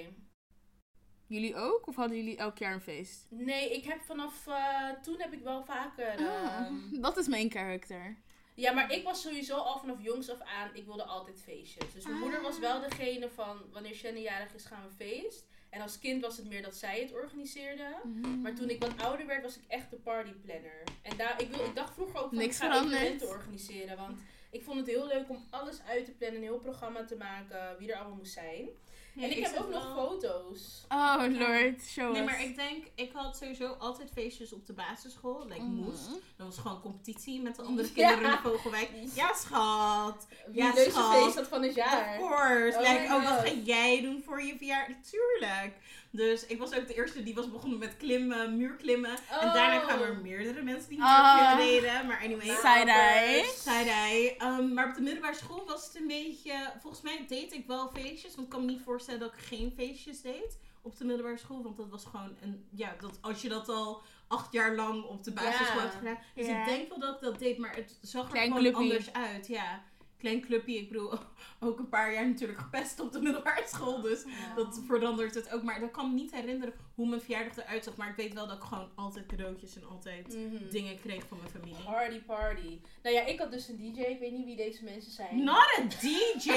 [1.33, 1.87] Jullie ook?
[1.87, 3.25] Of hadden jullie elk jaar een feest?
[3.29, 6.07] Nee, ik heb vanaf eh, toen heb ik wel vaker.
[6.07, 6.73] ehm,
[7.05, 8.17] Dat is main character.
[8.55, 11.93] Ja, maar ik was sowieso al vanaf jongs af aan, ik wilde altijd feestjes.
[11.93, 15.45] Dus mijn moeder was wel degene van, wanneer Shannon jarig is, gaan we feest.
[15.69, 17.95] En als kind was het meer dat zij het organiseerde.
[18.41, 20.83] Maar toen ik wat ouder werd, was ik echt de partyplanner.
[21.01, 23.97] En daar, ik, wil, ik dacht vroeger ook van, Niks ik ga evenementen organiseren.
[23.97, 24.21] Want
[24.53, 27.75] ik vond het heel leuk om alles uit te plannen, een heel programma te maken,
[27.79, 28.67] wie er allemaal moest zijn.
[29.15, 30.85] en ik, heb ook nog foto's.
[30.89, 32.27] Oh lord, show Nee, us.
[32.29, 35.45] maar ik denk, ik had sowieso altijd feestjes op de basisschool.
[35.47, 35.71] Like, Mhm.
[35.73, 36.07] moest.
[36.37, 38.07] Dat was gewoon competitie met de andere Ja.
[38.09, 38.89] kinderen in de Vogelwijk.
[39.15, 40.27] Ja, schat.
[40.47, 41.23] Wie Ja, leukste schat.
[41.23, 42.19] feest dat van het jaar?
[42.21, 42.77] Of course.
[42.77, 44.95] Oh like, oh, wat ga jij doen voor je verjaardag?
[45.11, 45.73] Tuurlijk.
[46.15, 49.09] Dus ik was ook de eerste die was begonnen met klimmen, muurklimmen.
[49.41, 49.83] En daarna Oh.
[49.83, 51.35] kwamen er meerdere mensen die Ah.
[51.35, 52.07] muurklimmen deden.
[52.07, 52.47] Maar anyway.
[52.65, 53.43] Side-eye.
[53.55, 54.35] Side-eye.
[54.37, 56.71] Ehm, maar op de middelbare school was het een beetje...
[56.81, 58.35] Volgens mij deed ik wel feestjes.
[58.35, 60.57] Want ik kan me niet voorstellen dat ik geen feestjes deed.
[60.81, 61.63] Op de middelbare school.
[61.63, 62.65] Want dat was gewoon een...
[62.69, 65.81] Ja, dat, als je dat al acht jaar lang op de basisschool Ja.
[65.81, 66.17] hebt gedaan.
[66.35, 67.57] Dus ik denk wel dat ik dat deed.
[67.57, 69.47] Maar het zag er Klein gewoon anders uit.
[69.47, 69.83] Ja.
[70.23, 70.75] Klein clubje.
[70.77, 71.13] Ik bedoel,
[71.59, 74.01] ook een paar jaar natuurlijk gepest op de middelbare school.
[74.01, 74.55] Dus Ja.
[74.55, 75.63] dat verandert het ook.
[75.63, 77.95] Maar ik kan me niet herinneren hoe mijn verjaardag eruit zag.
[77.95, 80.69] Maar ik weet wel dat ik gewoon altijd cadeautjes en altijd Mhm.
[80.69, 81.83] dingen kreeg van mijn familie.
[81.83, 82.79] Party, party.
[83.03, 84.01] Nou ja, ik had dus een DJ.
[84.01, 85.43] Ik weet niet wie deze mensen zijn.
[85.43, 86.51] Not a DJ!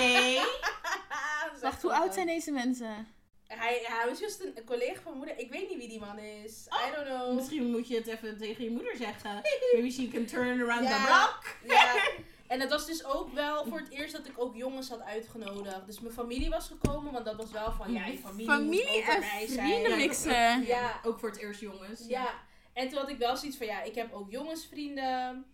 [1.62, 3.06] Wacht, hoe oud zijn deze mensen?
[3.46, 5.38] Hij, hij was juist een collega van moeder.
[5.38, 6.66] Ik weet niet wie die man is.
[6.68, 7.34] Oh, I don't know.
[7.34, 9.30] Misschien moet je het even tegen je moeder zeggen.
[9.72, 10.96] Maybe she can turn around Ja.
[10.98, 11.56] the block.
[11.72, 11.94] Ja.
[12.48, 15.86] En het was dus ook wel voor het eerst dat ik ook jongens had uitgenodigd.
[15.86, 18.96] Dus mijn familie was gekomen, want dat was wel van, ja, je familie, Familie moet
[19.02, 19.68] ook en erbij zijn.
[19.68, 19.96] vrienden Ja.
[19.96, 20.62] mixen.
[20.66, 21.00] Ja.
[21.04, 22.06] Ook voor het eerst jongens.
[22.06, 22.30] Ja.
[22.72, 25.44] En toen had ik wel zoiets van, ja, ik heb ook jongensvrienden.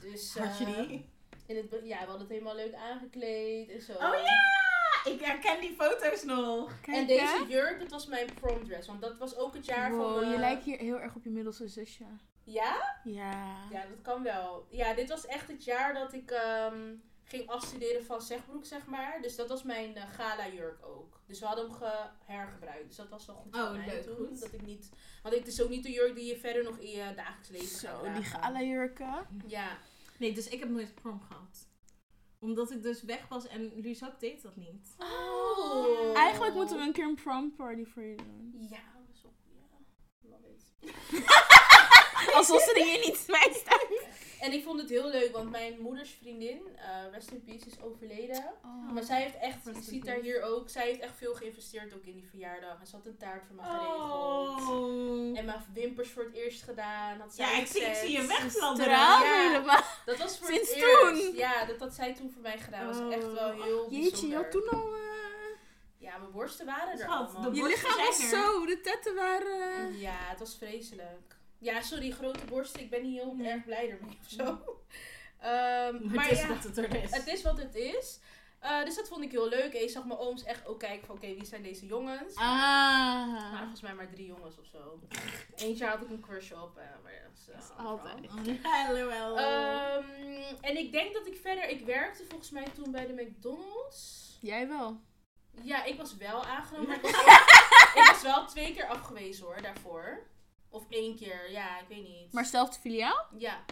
[0.00, 1.08] Dus, Had je eh, die?
[1.46, 3.92] in het, ja, we hadden het helemaal leuk aangekleed en zo.
[3.92, 4.58] Oh ja!
[5.12, 6.80] Ik herken die foto's nog.
[6.80, 7.06] Kijk, En hè?
[7.06, 8.86] deze jurk, dat was mijn prom dress.
[8.88, 10.28] Want dat was ook het jaar Wow, van...
[10.28, 12.04] je eh, lijkt hier heel erg op je middelste zusje.
[12.52, 13.00] Ja?
[13.04, 13.56] Ja.
[13.70, 14.66] Ja, dat kan wel.
[14.70, 19.18] Ja, dit was echt het jaar dat ik ehm, ging afstuderen van Zegbroek, zeg maar.
[19.22, 21.20] Dus dat was mijn eh, gala jurk ook.
[21.26, 22.86] Dus we hadden hem ge hergebruikt.
[22.86, 24.16] Dus dat was wel goed Oh, van mij leuk, toen.
[24.16, 24.40] goed.
[24.40, 24.88] Dat ik niet...
[25.22, 27.68] Want het is ook niet de jurk die je verder nog in je dagelijks leven
[27.68, 28.14] gaat Zo, dragen.
[28.22, 29.26] die gala jurken.
[29.46, 29.78] Ja.
[30.18, 31.68] Nee, dus ik heb nooit prom gehad.
[32.38, 34.94] Omdat ik dus weg was en Luzak deed dat niet.
[34.98, 36.16] Oh.
[36.16, 38.56] Eigenlijk moeten we een keer een prom party voor je doen.
[38.70, 39.32] Ja, dat is ook...
[39.44, 40.28] Ja.
[40.30, 41.48] Love it.
[42.34, 43.88] Alsof ze er hier niet bij staan.
[44.40, 47.80] En ik vond het heel leuk, want mijn moeders vriendin, eh Rest in Peace, is
[47.82, 48.44] overleden.
[48.64, 48.92] Oh.
[48.92, 52.04] Maar zij heeft echt, je ziet daar hier ook, zij heeft echt veel geïnvesteerd ook
[52.04, 52.80] in die verjaardag.
[52.80, 54.60] En ze had een taart voor me geregeld.
[54.68, 55.38] Oh.
[55.38, 57.20] En mijn wimpers voor het eerst gedaan.
[57.20, 58.90] Had zij Ja, ik zie, ik zie je wegfladderen.
[58.92, 59.20] Ja.
[59.48, 59.82] helemaal.
[60.04, 61.00] Dat was voor Sinds het eerst.
[61.00, 61.36] toen?
[61.36, 62.86] Ja, dat had zij toen voor mij gedaan.
[62.86, 64.36] Dat was echt wel heel Jeetje, je bijzonder.
[64.38, 64.92] had toen al...
[64.94, 65.00] eh,
[65.98, 67.50] Ja, mijn borsten waren er Schat, allemaal.
[67.52, 69.98] de je lichaam was zo, de tetten waren...
[69.98, 71.29] Ja, het was vreselijk.
[71.60, 72.80] Ja, sorry, grote borsten.
[72.80, 74.44] Ik ben niet heel erg blij ermee of zo.
[75.38, 77.10] Ehm, Maar maar het is ja, wat het er is.
[77.10, 78.20] het is wat het is.
[78.58, 79.74] Eh, dus dat vond ik heel leuk.
[79.74, 82.34] En je zag mijn ooms echt ook kijken van, oké, wie zijn deze jongens?
[82.34, 83.58] Maar Ah.
[83.58, 85.00] volgens mij maar drie jongens of zo.
[85.56, 86.76] Eentje had ik een crush op.
[86.76, 88.26] eh, maar dat is, eh, altijd.
[88.62, 89.36] Hallo, hallo.
[89.36, 91.68] Ehm, en ik denk dat ik verder...
[91.68, 94.28] Ik werkte volgens mij toen bij de McDonald's.
[94.40, 95.00] Jij wel.
[95.62, 96.88] Ja, ik was wel aangenomen.
[96.88, 100.26] Maar ik was, ik was wel twee keer afgewezen hoor, daarvoor.
[100.70, 102.32] Of één keer, ja, ik weet niet.
[102.32, 103.26] Maar zelfde filiaal?
[103.38, 103.64] Ja.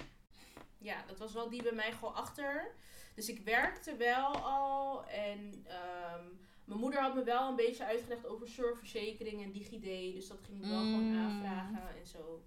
[0.79, 2.75] Ja, dat was wel die bij mij gewoon achter.
[3.15, 5.05] Dus ik werkte wel al.
[5.07, 6.25] En ehm,
[6.65, 10.15] mijn moeder had me wel een beetje uitgelegd over zorgverzekering en DigiD.
[10.15, 11.19] Dus dat ging ik wel gewoon Mm.
[11.19, 12.47] aanvragen en zo.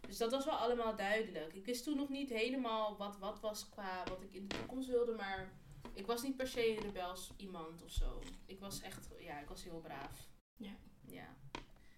[0.00, 1.54] Dus dat was wel allemaal duidelijk.
[1.54, 4.88] Ik wist toen nog niet helemaal wat wat was qua wat ik in de toekomst
[4.88, 5.12] wilde.
[5.12, 5.52] Maar
[5.94, 8.22] ik was niet per se een rebels iemand of zo.
[8.46, 10.28] Ik was echt, ja, ik was heel braaf.
[10.56, 10.72] Ja.
[11.06, 11.36] Ja.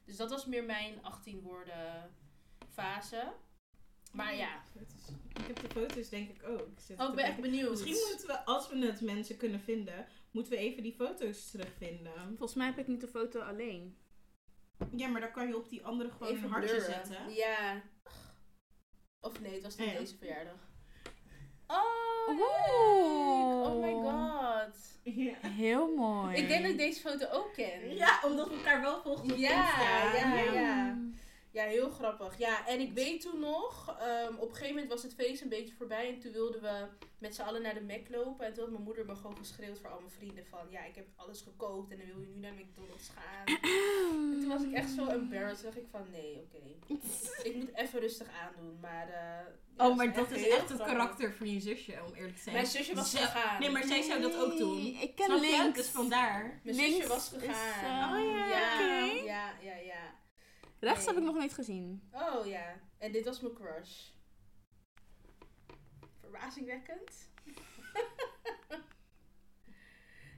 [0.08, 2.14] Dus dat was meer mijn 18 woorden
[2.72, 3.32] fase.
[4.12, 4.62] Maar ja.
[5.28, 6.60] Ik heb de foto's denk ik ook.
[6.68, 7.70] Ik zit oh, ik ben echt benieuwd.
[7.70, 12.12] Misschien moeten we, als we het mensen kunnen vinden, moeten we even die foto's terugvinden.
[12.26, 13.98] Volgens mij heb ik niet de foto alleen.
[14.96, 16.94] Ja, maar dan kan je op die andere gewoon Even een hartje blurren.
[17.06, 17.30] zetten.
[17.34, 17.82] Ja.
[19.20, 19.98] Of nee, het was niet Ja.
[19.98, 20.68] deze verjaardag.
[21.66, 22.40] Oh, Oeh.
[23.66, 24.87] Oh my god.
[25.42, 25.48] Ja.
[25.48, 26.36] Heel mooi.
[26.36, 27.94] Ik denk dat ik deze foto ook ken.
[27.96, 30.18] Ja, omdat we elkaar wel volgen op Ja, Insta.
[30.28, 30.52] ja, ja.
[30.52, 30.96] Ja,
[31.52, 32.38] heel grappig.
[32.38, 35.48] Ja, en ik weet toen nog, ehm, op een gegeven moment was het feest een
[35.48, 36.08] beetje voorbij.
[36.08, 36.86] En toen wilden we
[37.18, 38.46] met z'n allen naar de Mac lopen.
[38.46, 40.60] En toen had mijn moeder me gewoon geschreeuwd voor al mijn vrienden van...
[40.70, 43.46] Ja, ik heb alles gekookt en dan wil je nu naar McDonald's gaan.
[44.32, 45.64] En toen was ik echt zo embarrassed.
[45.64, 46.94] Dacht ik van, nee, oké.
[47.48, 48.78] Ik moet even rustig aandoen.
[48.80, 52.36] Maar, eh, ja, Oh, maar dat is echt het karakter van je zusje, om eerlijk
[52.36, 52.54] te zijn.
[52.54, 53.60] Mijn zusje was gegaan.
[53.60, 54.76] Nee, maar zij zou dat ook doen.
[54.82, 55.56] Nee, Ik ken Snap je?
[55.62, 55.76] links.
[55.78, 56.60] Dus vandaar.
[56.64, 58.14] Mijn links zusje was is, gegaan.
[58.16, 59.22] eh, Oh ja, ja, oké.
[59.24, 60.16] ja, ja, ja.
[60.80, 62.02] Rechts heb ik nog niet gezien.
[62.12, 64.06] Oh ja, en dit was mijn crush.
[66.20, 67.30] Verbazingwekkend.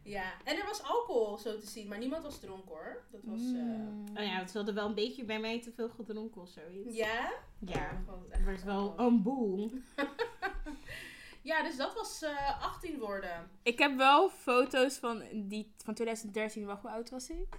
[0.03, 3.05] ja, en er was alcohol zo te zien, maar niemand was dronken hoor.
[3.11, 3.39] Dat was.
[3.41, 4.05] eh, Mm.
[4.17, 6.97] Oh ja, het wilde wel een beetje bij mij te veel gedronken of zoiets.
[6.97, 7.33] Ja?
[7.59, 9.71] Ja, het wordt wel een boel.
[11.43, 13.51] Ja, dus dat was eh 18 woorden.
[13.63, 16.67] Ik heb wel foto's van, die, van 2013.
[16.67, 17.59] Wacht, hoe oud was ik?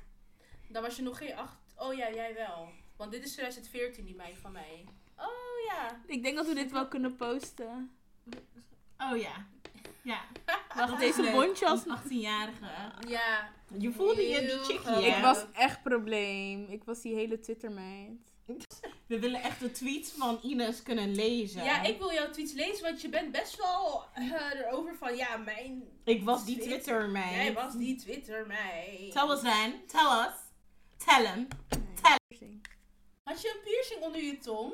[0.69, 1.57] Dan was je nog geen 8.
[1.81, 2.69] Oh ja, jij wel.
[2.97, 4.85] Want dit is 2014, die meid van mij.
[5.17, 6.01] Oh ja.
[6.05, 7.91] Ik denk dat we dit wel kunnen posten.
[8.97, 9.47] Oh ja.
[10.03, 10.21] Ja.
[10.75, 11.31] Wacht, deze leuk.
[11.31, 11.87] bontje als...
[11.87, 12.65] Als 18-jarige.
[13.07, 13.49] Ja.
[13.77, 15.17] Je voelde je die chickie, hè?
[15.17, 16.65] Ik was echt probleem.
[16.69, 18.29] Ik was die hele Twitter-meid.
[19.05, 21.63] We willen echt de tweets van Ines kunnen lezen.
[21.63, 25.37] Ja, ik wil jouw tweets lezen, want je bent best wel eh, erover van, ja,
[25.37, 25.83] mijn...
[26.03, 26.81] Ik was die Twitter.
[26.81, 27.35] Twitter meid.
[27.35, 29.09] Jij was die Twitter mij.
[29.13, 29.85] Tell us then.
[29.87, 30.50] Tell us.
[31.05, 31.47] Tell him.
[32.03, 32.61] Nee.
[33.23, 34.73] Had je een piercing onder je tong?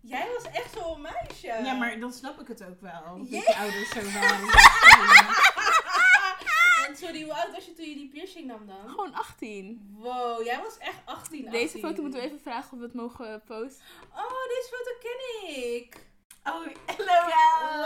[0.00, 1.46] Jij was echt zo'n meisje.
[1.46, 3.18] Ja, maar dan snap ik het ook wel.
[3.18, 4.48] Dat je ouders zo waren.
[6.88, 8.88] En sorry, hoe oud was je toen je die piercing nam dan?
[8.88, 9.94] Gewoon 18.
[9.98, 11.50] Wow, jij was echt 18, 18.
[11.50, 13.84] Deze foto moeten we even vragen of we het mogen posten.
[14.12, 15.96] Oh, deze foto ken ik.
[16.44, 17.79] Oh, hello.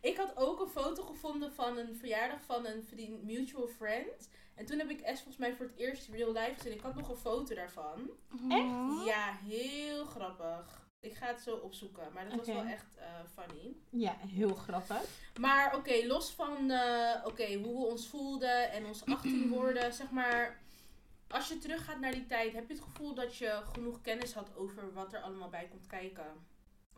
[0.00, 4.28] Ik had ook een foto gevonden van een verjaardag van een vriend, mutual friend.
[4.54, 6.72] En toen heb ik S volgens mij voor het eerst real life gezien.
[6.72, 8.10] Ik had nog een foto daarvan.
[8.48, 9.04] Echt?
[9.04, 10.88] Ja, heel grappig.
[11.00, 13.76] Ik ga het zo opzoeken, maar dat was wel echt eh, funny.
[13.90, 15.02] Ja, heel grappig.
[15.40, 20.10] Maar oké, los van eh, oké, hoe we ons voelden en ons 18 worden, zeg
[20.10, 20.60] maar.
[21.28, 24.56] Als je teruggaat naar die tijd, heb je het gevoel dat je genoeg kennis had
[24.56, 26.46] over wat er allemaal bij komt kijken?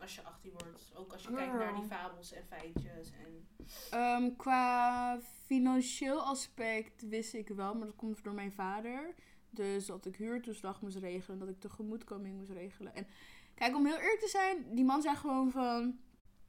[0.03, 0.91] Als je 18 wordt.
[0.95, 3.11] Ook als je kijkt naar die fabels en feitjes.
[3.11, 3.47] En...
[3.91, 9.13] Ehm, qua financieel aspect wist ik wel, maar dat komt door mijn vader.
[9.49, 12.95] Dus dat ik huurtoeslag moest regelen, dat ik tegemoetkoming moest regelen.
[12.95, 13.07] En
[13.55, 15.99] kijk, om heel eerlijk te zijn, die man zei gewoon van...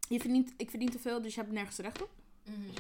[0.09, 2.11] Je verdient, ik verdien te veel, dus je hebt nergens recht op.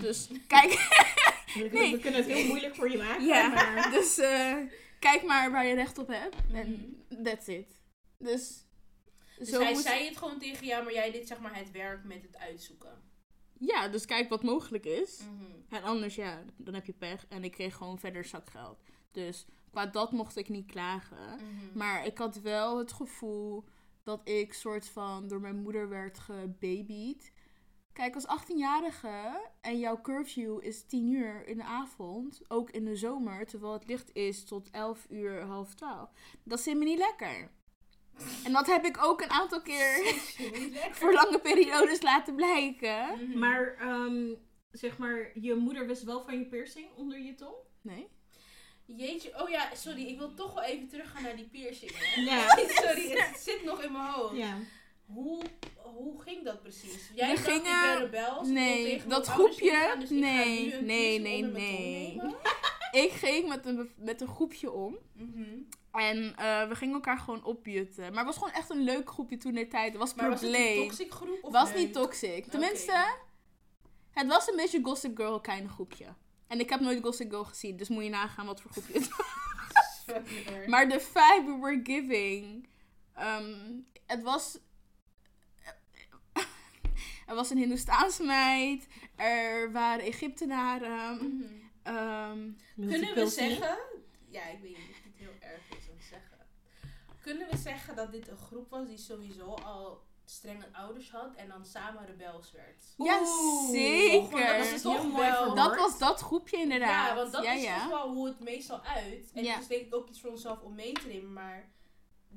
[0.01, 0.71] Dus kijk,
[1.55, 1.93] We, Nee.
[1.93, 3.25] we kunnen het heel moeilijk voor je maken.
[3.25, 3.91] ja, Maar...
[3.99, 4.57] dus eh,
[4.99, 6.37] kijk maar waar je recht op hebt.
[6.53, 7.69] En that's it.
[8.19, 8.65] Dus,
[9.38, 11.70] Dus zo hij moest- zei het gewoon tegen jou, maar jij deed zeg maar het
[11.70, 13.03] werk met het uitzoeken.
[13.59, 15.20] Ja, dus kijk wat mogelijk is.
[15.20, 15.44] Mhm.
[15.68, 17.27] En anders, ja, dan heb je pech.
[17.29, 18.83] En ik kreeg gewoon verder zakgeld.
[19.11, 21.35] Dus qua dat mocht ik niet klagen.
[21.35, 21.79] Mhm.
[21.79, 23.64] Maar ik had wel het gevoel
[24.03, 27.33] dat ik soort van door mijn moeder werd gebabied.
[27.92, 32.97] Kijk, als 18-jarige en jouw curfew is 10 uur in de avond, ook in de
[32.97, 36.11] zomer, terwijl het licht is tot 11 uur, half 12.
[36.44, 37.51] Dat zit me niet lekker.
[38.44, 40.14] En dat heb ik ook een aantal keer
[40.98, 43.07] voor lange periodes laten blijken.
[43.29, 43.38] Mhm.
[43.38, 44.35] Maar, ehm,
[44.70, 47.55] zeg maar, je moeder wist wel van je piercing onder je tong?
[47.81, 48.09] Nee?
[48.87, 51.90] Jeetje, oh ja, sorry, ik wil toch wel even teruggaan naar die piercing.
[51.94, 52.20] Hè?
[52.31, 52.48] Ja.
[52.83, 54.37] sorry, het zit nog in mijn hoofd.
[54.37, 54.57] Ja.
[55.07, 55.42] Hoe,
[55.83, 57.11] hoe ging dat precies?
[57.14, 58.48] Jij We dacht, gingen- ik ben rebels.
[58.48, 62.20] Nee, tegen dat groepje- ingaan, dus ik ga nee, nu een nee, nee, nee.
[62.90, 64.98] Ik ging met een, met een groepje om.
[65.12, 65.59] Mhm.
[65.95, 68.05] En eh, we gingen elkaar gewoon opjutten.
[68.09, 69.89] Maar het was gewoon echt een leuk groepje toen de tijd.
[69.91, 70.89] Het was Maar was het een probleem.
[70.89, 71.39] toxic groep?
[71.43, 72.47] Of was niet toxic.
[72.47, 73.17] Tenminste,
[74.11, 76.07] het was een beetje Gossip Girl kind groepje.
[76.47, 79.09] En ik heb nooit Gossip Girl gezien, dus moet je nagaan wat voor groepje het
[79.17, 79.23] was.
[80.67, 82.69] Maar de vibe we were giving,
[83.15, 83.55] ehm,
[84.07, 84.59] het was...
[87.27, 91.15] Er was een Hindoestaanse meid, er waren Egyptenaren.
[91.17, 91.45] Mhm.
[91.83, 93.79] ehm, Kunnen we zeggen...
[94.29, 96.39] Ja, ik weet niet of het heel erg is om te zeggen.
[97.25, 101.49] Kunnen we zeggen dat dit een groep was die sowieso al strenge ouders had en
[101.49, 102.85] dan samen rebels werd?
[102.97, 104.57] ja, Oeh, zeker.
[104.59, 105.57] dat is toch Heel mooi verwoord.
[105.57, 107.09] Dat was dat groepje inderdaad.
[107.09, 107.79] Ja, want dat ja, is ja.
[107.79, 109.31] toch wel hoe het meestal uit.
[109.35, 109.53] En Ja.
[109.53, 111.73] het is denk ik ook iets voor onszelf om mee te nemen, maar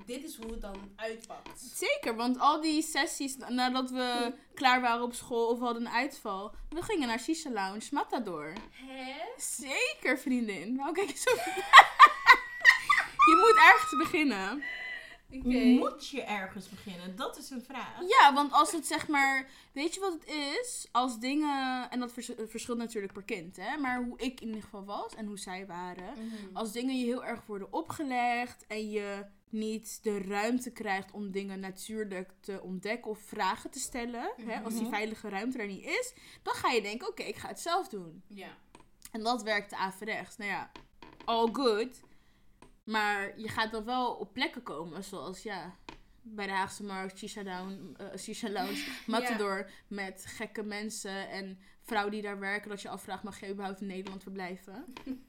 [0.05, 1.59] dit is hoe het dan uitpakt.
[1.59, 5.91] Zeker, want al die sessies nadat we klaar waren op school of we hadden een
[5.91, 8.53] uitval, we gingen naar Shisha Lounge, Matador.
[8.71, 9.15] Hè?
[9.37, 10.75] Zeker, vriendin.
[10.75, 11.35] Nou, kijk eens zo.
[13.27, 14.63] je moet ergens beginnen.
[15.79, 17.15] Moet je ergens beginnen?
[17.15, 17.99] Dat is een vraag.
[18.07, 19.49] Ja, want als het zeg maar.
[19.71, 20.87] Weet je wat het is?
[20.91, 21.89] Als dingen.
[21.89, 23.77] En dat vers- verschilt natuurlijk per kind, hè?
[23.77, 26.13] Maar hoe ik in ieder geval was en hoe zij waren.
[26.13, 26.35] Mhm.
[26.55, 31.59] Als dingen je heel erg worden opgelegd en je niet de ruimte krijgt om dingen
[31.59, 34.31] natuurlijk te ontdekken of vragen te stellen.
[34.45, 34.59] Hè?
[34.63, 34.91] Als die Mhm.
[34.91, 36.13] veilige ruimte er niet is,
[36.43, 38.23] dan ga je denken: oké, ik ga het zelf doen.
[38.27, 38.57] Ja.
[39.11, 40.37] En dat werkte averechts.
[40.37, 40.71] Nou ja,
[41.25, 41.99] all good.
[42.87, 45.75] Maar je gaat dan wel op plekken komen, zoals ja,
[46.21, 52.11] bij de Haagse Markt, Shisha, Down, eh, Shisha Lounge, Matador, met gekke mensen en vrouwen
[52.11, 54.85] die daar werken, dat je afvraagt, mag je überhaupt in Nederland verblijven?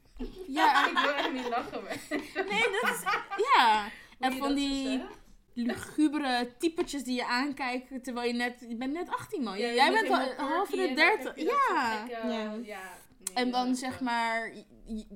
[0.49, 1.83] Ja, ik wil echt niet lachen.
[1.83, 1.97] Maar.
[2.35, 3.03] Nee, dat is,
[3.57, 3.89] ja.
[4.19, 5.03] En van die
[5.55, 9.59] lugubere typetjes die je aankijkt, terwijl je net, je bent net 18 man.
[9.59, 11.25] Ja, Jij bent al half in de en dan 30.
[11.25, 11.97] heb je dat soort Ja.
[12.07, 12.33] gekke- Ja.
[12.43, 12.53] ja.
[12.55, 14.53] nee, En dan zeg maar,
[14.87, 15.07] je,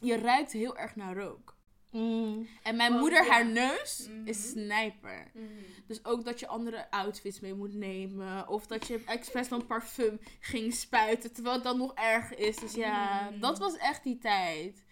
[0.00, 1.54] je ruikt heel erg naar rook.
[1.90, 2.46] Mm.
[2.62, 3.30] En mijn moeder, ja.
[3.30, 4.26] haar neus Mhm.
[4.26, 5.30] is snijper.
[5.34, 5.44] Mhm.
[5.86, 8.48] Dus ook dat je andere outfits mee moet nemen.
[8.48, 11.32] Of dat je expres dan parfum ging spuiten.
[11.32, 12.56] Terwijl het dan nog erg is.
[12.56, 13.40] Dus ja, Mhm.
[13.40, 14.84] dat was echt die tijd.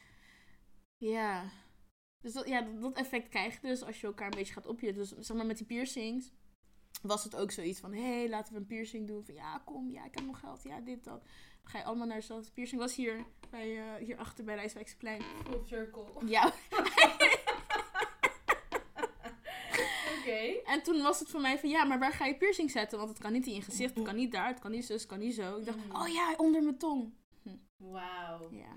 [0.97, 1.45] Ja.
[2.21, 5.03] Dus dat, ja, dat, effect krijg je dus als je elkaar een beetje gaat opjutten.
[5.17, 6.33] Dus zeg maar met die piercings.
[7.03, 9.25] Was het ook zoiets van, hé, hey, laten we een piercing doen.
[9.25, 10.63] Van ja, kom, ja, ik heb nog geld.
[10.63, 11.25] Ja, dit, dat.
[11.65, 12.81] Ga je allemaal naar dezelfde piercing.
[12.81, 15.23] Was hier, bij, eh hierachter bij Rijswijksplein.
[15.45, 16.05] Full circle.
[16.27, 16.53] Ja,
[20.19, 20.61] Oké.
[20.65, 22.99] En toen was het voor mij van, ja, maar waar ga je piercing zetten?
[22.99, 24.93] Want het kan niet in je gezicht, het kan niet daar, het kan niet zo,
[24.93, 25.57] het kan niet zo.
[25.57, 25.97] Ik dacht, Mhm.
[26.03, 27.13] oh ja, onder mijn tong.
[27.77, 28.49] Wauw.
[28.51, 28.77] Ja.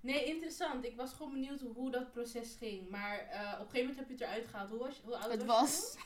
[0.00, 0.84] Nee, interessant.
[0.84, 2.88] Ik was gewoon benieuwd hoe dat proces ging.
[2.90, 4.70] Maar eh, op een gegeven moment heb je het eruit gehaald.
[4.70, 5.96] Hoe, was, hoe oud Het was, was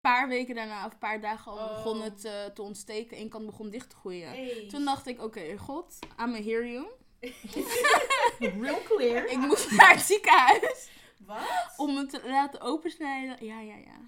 [0.00, 1.68] paar weken daarna, of een paar dagen al, Oh.
[1.74, 3.18] begon het eh, te ontsteken.
[3.18, 4.32] Eén kant begon dicht te groeien.
[4.34, 4.44] toen?
[4.44, 4.66] Hey.
[4.68, 6.86] Toen dacht ik, oké, god, I'm a hear you.
[8.38, 9.24] Real clear.
[9.26, 10.88] Ik moest naar het ziekenhuis
[11.26, 11.74] Wat?
[11.76, 13.46] om het te laten opensnijden.
[13.46, 14.00] Ja, ja, ja.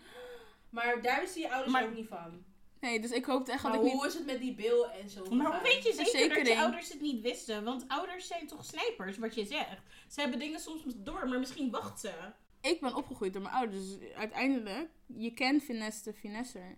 [0.70, 2.44] Maar daar wisten je ouders Maar- ook niet van.
[2.81, 4.05] Nee, dus ik hoopte echt dat Maar ik hoe niet...
[4.11, 5.24] is het met die bil en zo?
[5.31, 7.64] Maar hoe weet je zeker dat je ouders het niet wisten?
[7.64, 9.83] Want ouders zijn toch snijpers, wat je zegt.
[10.09, 12.12] Ze hebben dingen soms door, maar misschien wacht ze.
[12.62, 13.98] Ik ben opgegroeid door mijn ouders.
[13.98, 16.77] Dus uiteindelijk, je kent finesse de finesser.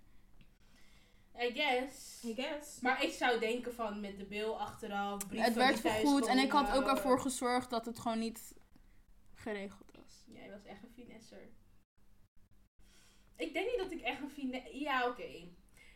[1.40, 2.22] I guess.
[2.24, 2.80] I guess.
[2.80, 6.52] Maar ik zou denken van met de bil achteraf, brieven Het werd vergoed en ik
[6.52, 8.54] had ook ervoor gezorgd dat het gewoon niet
[9.34, 10.24] geregeld was.
[10.26, 11.48] Jij was echt een finesser.
[13.36, 14.78] Ik denk niet dat ik echt een finesse...
[14.78, 15.52] Ja, oké.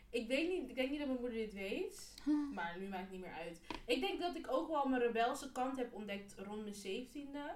[0.09, 2.13] Ik weet niet, ik denk niet dat mijn moeder dit weet.
[2.55, 3.61] Maar nu maakt het niet meer uit.
[3.85, 7.55] Ik denk dat ik ook wel mijn rebelse kant heb ontdekt rond mijn zeventiende.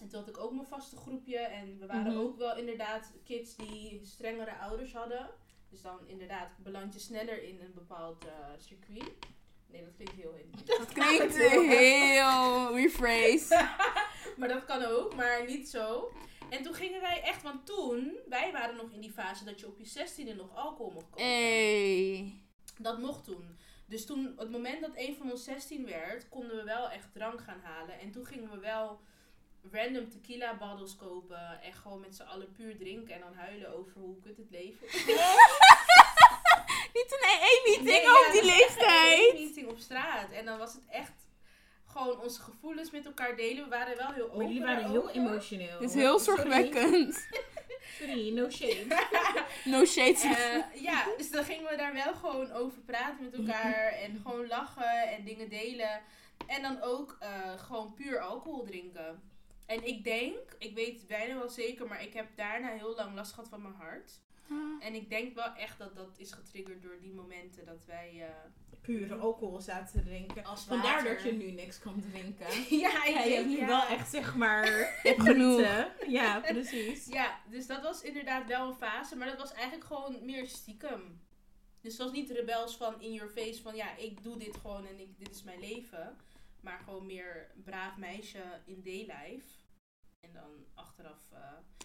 [0.00, 1.38] En toen had ik ook mijn vaste groepje.
[1.38, 2.20] En we waren Mhm.
[2.20, 5.30] ook wel inderdaad kids die strengere ouders hadden.
[5.70, 9.12] Dus dan inderdaad beland je sneller in een bepaald eh, circuit.
[9.66, 10.50] Nee, dat klinkt heel in.
[10.64, 13.68] Dat klinkt heel rephrase.
[14.38, 16.12] maar dat kan ook, maar niet zo.
[16.50, 19.66] En toen gingen wij echt, want toen, wij waren nog in die fase dat je
[19.66, 21.24] op je zestiende nog alcohol mocht kopen.
[21.24, 22.40] Hey.
[22.78, 23.58] Dat mocht toen.
[23.86, 27.40] Dus toen, het moment dat een van ons 16 werd, konden we wel echt drank
[27.40, 27.98] gaan halen.
[28.00, 29.00] En toen gingen we wel
[29.72, 33.92] random tequila bottles kopen en gewoon met z'n allen puur drinken en dan huilen over
[34.00, 34.92] hoe kut het leven is.
[36.96, 39.32] Niet een AA-meeting Nee, op ja, die echt een leeftijd.
[39.32, 40.30] meeting op straat.
[40.30, 41.12] En dan was het echt
[41.86, 43.64] gewoon onze gevoelens met elkaar delen.
[43.64, 45.78] We waren wel heel open Maar jullie waren heel emotioneel.
[45.78, 47.28] Dit is heel zorgwekkend.
[47.98, 48.86] Sorry, no shame.
[49.64, 50.18] No shade.
[50.74, 53.92] Eh, ja, dus dan gingen we daar wel gewoon over praten met elkaar.
[53.92, 56.00] En gewoon lachen en dingen delen.
[56.46, 59.22] En dan ook eh, gewoon puur alcohol drinken.
[59.66, 63.32] En ik denk, ik weet bijna wel zeker, maar ik heb daarna heel lang last
[63.32, 64.20] gehad van mijn hart.
[64.80, 68.12] En ik denk wel echt dat dat is getriggerd door die momenten dat wij...
[68.20, 68.28] eh,
[68.80, 70.44] Pure alcohol zaten te drinken.
[70.44, 72.46] Als Vandaar dat je nu niks kan drinken.
[72.78, 73.66] ja, ik Ja, je hebt nu ja.
[73.66, 74.64] wel echt zeg maar
[75.02, 75.24] genoeg.
[75.24, 75.92] genieten.
[76.08, 77.06] Ja, precies.
[77.06, 81.20] Ja, dus dat was inderdaad wel een fase, maar dat was eigenlijk gewoon meer stiekem.
[81.80, 84.86] Dus het was niet rebels van in your face van ja, ik doe dit gewoon
[84.86, 86.16] en ik, dit is mijn leven.
[86.66, 89.46] Maar gewoon meer braaf meisje in daylife.
[90.20, 91.38] En dan achteraf eh,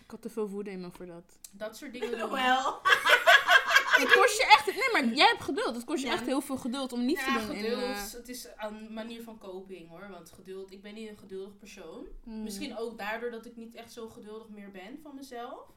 [0.04, 1.40] Ik had te veel woede in me voor dat.
[1.52, 2.32] dat soort dingen doen.
[2.32, 2.80] Wel.
[4.02, 4.66] Het kost je echt...
[4.66, 5.76] Nee, maar jij hebt geduld.
[5.76, 6.14] Het kost je Ja.
[6.14, 7.56] echt heel veel geduld om niet Ja, te doen.
[7.56, 7.82] in, geduld.
[7.82, 10.10] eh, Het is een manier van coping hoor.
[10.10, 12.08] Want geduld, ik ben niet een geduldig persoon.
[12.24, 12.44] mm.
[12.44, 15.70] Misschien ook daardoor dat ik niet echt zo geduldig meer ben van mezelf.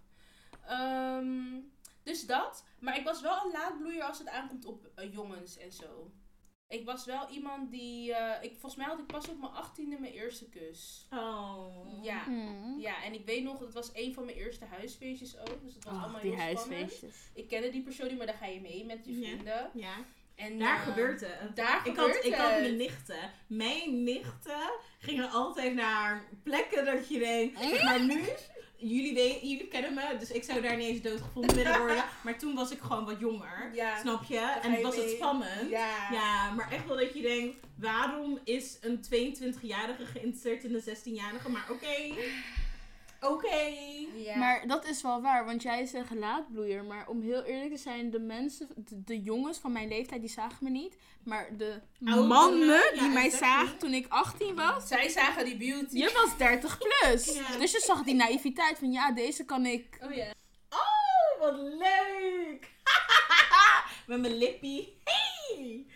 [0.67, 1.61] Ehm,
[2.03, 2.65] dus dat.
[2.79, 6.13] Maar ik was wel een laadbloeier als het aankomt op eh, jongens en zo.
[6.69, 8.15] Ik was wel iemand die...
[8.15, 11.07] eh, ik, volgens mij had ik pas op mijn achttiende mijn eerste kus.
[11.11, 12.03] Oh.
[12.03, 12.25] Ja.
[12.29, 12.81] Mm.
[12.81, 15.63] Ja, en ik weet nog, het was een van mijn eerste huisfeestjes ook.
[15.63, 16.81] Dus het was Oh, allemaal die heel spannend.
[16.81, 17.17] huisfeestjes.
[17.35, 19.27] Ik kende die persoon niet, maar daar ga je mee met je Ja.
[19.27, 19.71] vrienden.
[19.75, 19.95] Ja.
[20.35, 21.57] En, Daar eh, gebeurt het.
[21.57, 22.61] Daar Ik gebeurt had, ik had het.
[22.61, 23.31] mijn nichten.
[23.47, 28.23] Mijn nichten gingen altijd naar plekken dat je denkt, maar nu,
[28.89, 32.05] jullie, weten, jullie kennen me, dus ik zou daar niet eens doodgevonden willen worden.
[32.25, 33.71] Maar toen was ik gewoon wat jonger.
[33.75, 33.99] Ja.
[34.01, 34.59] Snap je?
[34.63, 35.71] En je was het spannend.
[35.71, 36.09] Ja.
[36.13, 41.51] Ja, maar echt wel dat je denkt, waarom is een 22-jarige geïnteresseerd in een 16-jarige?
[41.51, 42.15] Maar oké.
[43.25, 43.73] Oké.
[44.15, 44.37] Ja.
[44.37, 46.85] Maar dat is wel waar, want jij zegt laadbloeier.
[46.85, 50.31] Maar om heel eerlijk te zijn, de mensen, de, de jongens van mijn leeftijd, die
[50.31, 50.97] zagen me niet.
[51.25, 54.89] Maar de mannen ja, die mij zagen toen ik 18 was.
[54.89, 55.97] Zij zagen die beauty.
[55.97, 57.35] Je was 30 plus.
[57.35, 57.59] Ja.
[57.59, 59.99] Dus je zag die naïviteit van ja, deze kan ik.
[60.03, 60.31] Oh ja.
[60.69, 62.73] Oh, wat leuk.
[64.07, 65.01] Met mijn lippie.
[65.05, 65.87] Hey.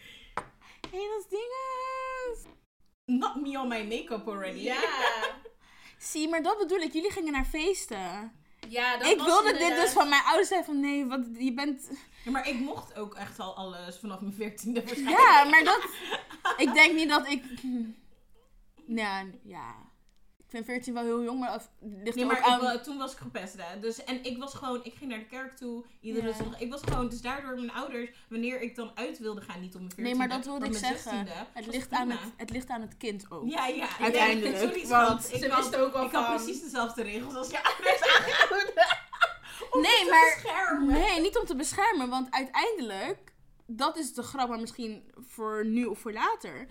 [0.91, 2.55] Hé, hey, dat is dinges.
[3.05, 4.59] Not me on my makeup already.
[4.59, 4.81] Ja.
[5.99, 6.93] Zie, maar dat bedoel ik.
[6.93, 8.33] Jullie gingen naar feesten.
[8.69, 11.53] Ja, dat ik was wilde dit dus van mijn ouders zeggen van nee, wat, je
[11.53, 11.91] bent...
[12.25, 15.19] Ja, maar ik mocht ook echt al alles vanaf mijn veertiende waarschijnlijk.
[15.19, 15.89] Ja, maar dat...
[16.67, 17.45] Ik denk niet dat ik...
[18.87, 19.75] Ja, ja.
[20.49, 22.57] Ik vind 14 wel heel jong, maar het ligt Nee, maar ook aan...
[22.57, 23.81] ik, wa- toen was ik gepest, hè.
[23.81, 26.61] Dus, en ik was gewoon, ik ging naar de kerk toe, iedere zondag.
[26.61, 29.81] Ik was gewoon, dus daardoor mijn ouders, wanneer ik dan uit wilde gaan, niet op
[29.81, 31.27] mijn Nee, veertiende, maar dat wilde ik zeggen.
[31.27, 33.51] 16e, Het ligt, aan het, het ligt aan het kind ook.
[33.51, 33.89] Ja, ja.
[34.01, 35.33] Uiteindelijk, Ja, sorry, want.
[35.35, 38.73] Ik Ze had, wisten ook al ik had precies dezelfde regels als je ouders aanhouden.
[39.71, 40.87] Om Nee, te maar- beschermen.
[40.95, 43.33] Nee, niet om te beschermen, want uiteindelijk,
[43.67, 46.67] dat is de grap, maar misschien voor nu of voor later.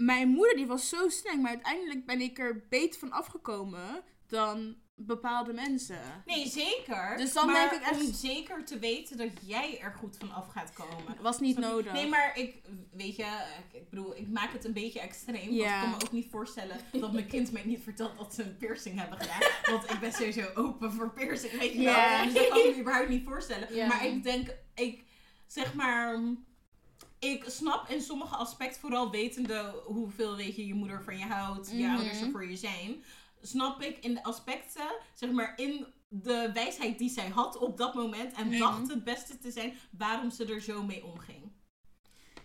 [0.00, 4.76] Mijn moeder die was zo streng, maar uiteindelijk ben ik er beter van afgekomen dan
[4.94, 6.22] bepaalde mensen.
[6.26, 7.16] Nee, zeker.
[7.16, 10.32] Dus dan maar denk ik echt- om zeker te weten dat jij er goed van
[10.32, 11.16] af gaat komen.
[11.20, 11.92] Was niet nodig.
[11.92, 12.54] Nee, maar ik,
[12.92, 15.50] weet je, ik, bedoel, ik maak het een beetje extreem.
[15.52, 15.62] Ja.
[15.62, 18.42] Want ik kan me ook niet voorstellen dat mijn kind mij niet vertelt dat ze
[18.42, 19.50] een piercing hebben gedaan.
[19.70, 22.24] Want ik ben sowieso open voor piercing, weet je wel.
[22.24, 23.74] Dus dat kan ik me überhaupt niet voorstellen.
[23.74, 23.86] Ja.
[23.86, 25.04] Maar ik denk, ik
[25.46, 26.20] zeg maar,
[27.20, 31.70] ik snap in sommige aspecten, vooral wetende hoeveel, weet je, je moeder van je houdt,
[31.70, 31.94] je Mhm.
[31.94, 33.04] ouders er voor je zijn.
[33.42, 37.94] Snap ik in de aspecten, zeg maar, in de wijsheid die zij had op dat
[37.94, 38.32] moment.
[38.34, 38.58] En Mhm.
[38.58, 41.38] dacht het beste te zijn, waarom ze er zo mee omging.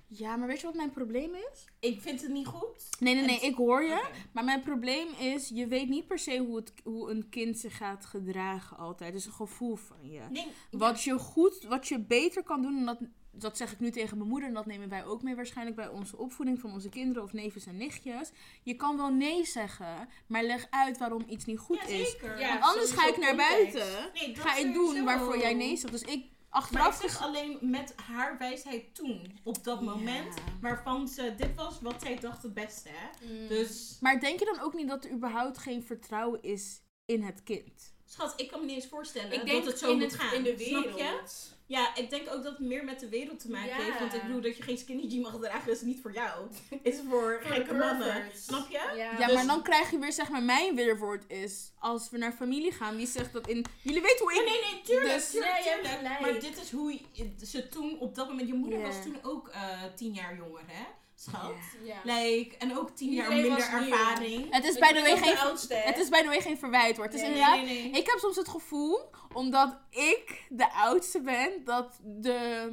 [0.07, 1.65] Ja, maar weet je wat mijn probleem is?
[1.79, 2.87] Ik vind het niet goed.
[2.99, 4.09] Nee, nee, nee, ik hoor je.
[4.33, 7.77] Maar mijn probleem is, je weet niet per se hoe, het, hoe een kind zich
[7.77, 9.09] gaat gedragen altijd.
[9.13, 10.21] Het is een gevoel van je.
[10.29, 12.99] Nee, Wat je goed, wat je beter kan doen, en dat,
[13.37, 15.87] dat zeg ik nu tegen mijn moeder, en dat nemen wij ook mee waarschijnlijk bij
[15.87, 18.31] onze opvoeding van onze kinderen of neefjes en nichtjes.
[18.63, 22.09] Je kan wel nee zeggen, maar leg uit waarom iets niet goed ja, is.
[22.11, 22.39] zeker.
[22.39, 23.73] Ja, Want anders ga ik naar context.
[23.73, 25.91] buiten, Nee, ga ik doen waarvoor jij nee zegt.
[25.93, 29.85] Dus ik Maar achteraf ik zeg alleen met haar wijsheid toen, op dat Ja.
[29.85, 33.27] moment, waarvan ze, dit was wat zij dacht het beste, hè.
[33.33, 33.47] Mm.
[33.47, 37.43] Dus, Maar denk je dan ook niet dat er überhaupt geen vertrouwen is in het
[37.43, 37.93] kind?
[38.07, 40.21] schat, ik kan me niet eens voorstellen ik denk dat het zo in, moet het,
[40.21, 40.33] gaan.
[40.33, 40.97] in de Snap wereld.
[40.99, 41.54] je?
[41.67, 43.75] Ja, ik denk ook dat het meer met de wereld te maken Ja.
[43.83, 43.99] heeft.
[43.99, 46.47] Want ik bedoel, dat je geen skinny jean mag dragen, is niet voor jou.
[46.81, 48.23] Is voor, Voor gekke mannen.
[48.35, 48.91] Snap je?
[48.95, 49.17] Ja.
[49.19, 52.31] Ja, Dus- maar dan krijg je weer, zeg maar, mijn weerwoord is, als we naar
[52.31, 54.47] familie gaan, die zegt dat in, jullie weten hoe Ja, ik...
[54.47, 56.19] nee, nee, tuurlijk, Dus- tuurlijk, Nee, tuurlijk.
[56.19, 58.47] Maar dit is hoe je- ze toen op dat moment...
[58.47, 60.83] Je moeder was toen ook eh, tien jaar jonger, hè?
[61.15, 61.53] Schat.
[61.83, 61.95] Ja.
[62.03, 64.53] Like, en ook tien jaar minder ervaring.
[64.53, 65.37] Het is Ik bij de ben way ook de geen...
[65.37, 65.81] oudste, hè?
[65.81, 67.05] Het is bij de way geen verwijt hoor.
[67.05, 67.55] Het is Nee, inderdaad...
[67.55, 67.89] nee, nee.
[68.01, 68.99] Ik heb soms het gevoel,
[69.33, 72.69] omdat ik de oudste ben, dat de...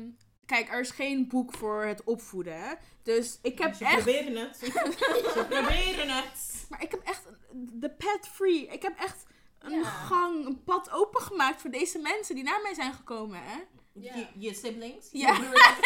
[0.47, 2.61] Kijk, er is geen boek voor het opvoeden.
[2.63, 2.73] hè.
[3.03, 3.95] Dus ik heb Ze echt...
[3.95, 4.57] proberen het.
[5.35, 6.67] Ze proberen het.
[6.69, 7.23] Maar ik heb echt
[7.55, 8.67] de pet free.
[8.67, 9.25] Ik heb echt
[9.59, 9.85] een Ja.
[9.85, 13.59] gang, een pad opengemaakt voor deze mensen die naar mij zijn gekomen, hè?
[13.95, 15.07] Je, je siblings.
[15.13, 15.35] Ja,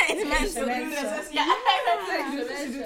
[0.06, 0.66] Je mensen.
[1.32, 1.46] Ja,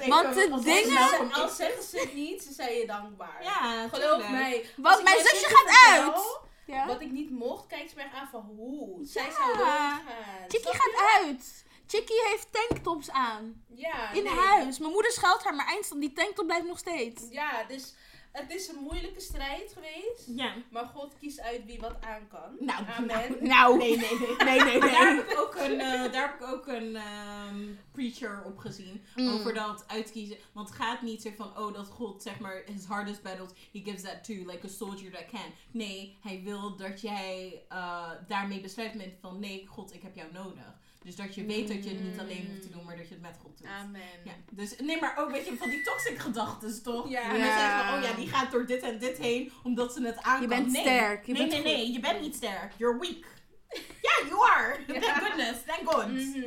[0.09, 3.43] Want de dingen- ze nou van- Al zeggen ze het niet, ze zijn je dankbaar.
[3.43, 4.67] Ja, Geloof mij.
[4.77, 6.39] Want Als mijn zusje gaat uit.
[6.67, 6.87] Ja?
[6.87, 8.99] Wat ik niet mocht, kijkt ze mij aan van hoe.
[9.07, 9.33] Zij Ja.
[9.33, 10.01] zou doodgaan.
[10.49, 11.65] Chickie Snap gaat uit.
[11.87, 13.65] Chickie heeft tanktops aan.
[13.75, 14.33] Ja, In nee.
[14.33, 14.79] huis.
[14.79, 17.23] Mijn moeder schuilt haar, maar eindstand die tanktop blijft nog steeds.
[17.31, 17.95] Ja, dus
[18.33, 20.29] het is een moeilijke strijd geweest.
[20.35, 20.55] Ja.
[20.71, 22.57] Maar God kiest uit wie wat aan kan.
[22.67, 23.37] Nou, Amen.
[23.41, 23.79] Nou.
[23.79, 24.37] Nee, nee, nee.
[24.51, 25.15] Nee, nee, Daar nee.
[25.15, 29.03] heb ik ook een, eh, daar heb ik ook een ehm, preacher op gezien.
[29.17, 29.29] Mm.
[29.29, 30.37] Over dat uitkiezen.
[30.53, 33.81] Want het gaat niet zo van, oh, dat God, zeg maar, his hardest battles, he
[33.85, 35.53] gives that to, like a soldier that can.
[35.71, 40.33] Nee, hij wil dat jij eh, daarmee besluit bent van, nee, God, ik heb jou
[40.33, 40.79] nodig.
[41.05, 43.15] Dus dat je weet dat je het niet alleen hoeft te doen, maar dat je
[43.15, 43.67] het met God doet.
[43.67, 44.01] Amen.
[44.25, 47.11] Ja, dus nee, maar ook weet je van die toxic gedachten, toch?
[47.11, 47.23] Ja.
[47.23, 50.03] En mensen zeggen van, oh ja, die gaat door dit en dit heen, omdat ze
[50.03, 50.81] het aan Je bent nee.
[50.81, 51.83] sterk, je nee, bent nee, goed.
[51.83, 52.73] nee, je bent niet sterk.
[52.77, 53.39] You're weak.
[54.03, 54.79] Ja, you are.
[54.87, 55.01] Ja.
[55.01, 56.07] Thank goodness, thank God.
[56.07, 56.45] Mhm.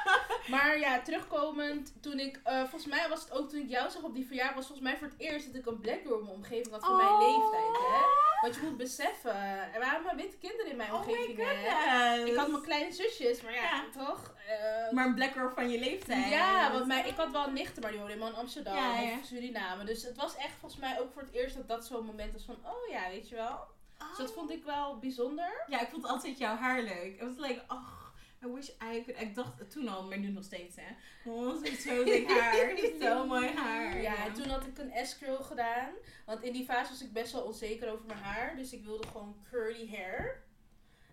[0.54, 4.02] maar ja, terugkomend, toen ik, eh, volgens mij was het ook toen ik jou zag
[4.02, 6.24] op die verjaardag, was volgens mij voor het eerst dat ik een black girl in
[6.24, 7.18] mijn omgeving had van mijn Oh.
[7.20, 8.00] leeftijd, hè.
[8.40, 9.34] Want je moet beseffen,
[9.74, 12.24] er waren maar witte kinderen in mijn Oh my omgeving, hè.
[12.24, 13.84] Ik had mijn kleine zusjes, maar ja, Ja.
[14.06, 14.34] toch?
[14.48, 16.28] eh, Maar een black girl van je leeftijd.
[16.30, 19.18] ja, want mij, ik had wel nichten, maar die in Amsterdam Ja, ja.
[19.18, 19.84] of Suriname.
[19.84, 22.44] Dus het was echt volgens mij ook voor het eerst dat dat zo'n moment was
[22.44, 23.66] van, oh ja, weet je wel.
[24.08, 25.64] Dus dat vond ik wel bijzonder.
[25.68, 27.20] Ja, ik vond altijd jouw haar leuk.
[27.20, 27.88] Het was like, oh,
[28.44, 29.20] I wish I could.
[29.20, 30.94] Ik dacht toen al, maar nu nog steeds, hè.
[31.30, 32.78] Oh, ze heeft zo dik haar.
[33.00, 34.00] Zo mooi haar.
[34.00, 35.90] Ja, en toen had ik een S-curl gedaan.
[36.26, 38.56] Want in die fase was ik best wel onzeker over mijn haar.
[38.56, 40.42] Dus ik wilde gewoon curly hair.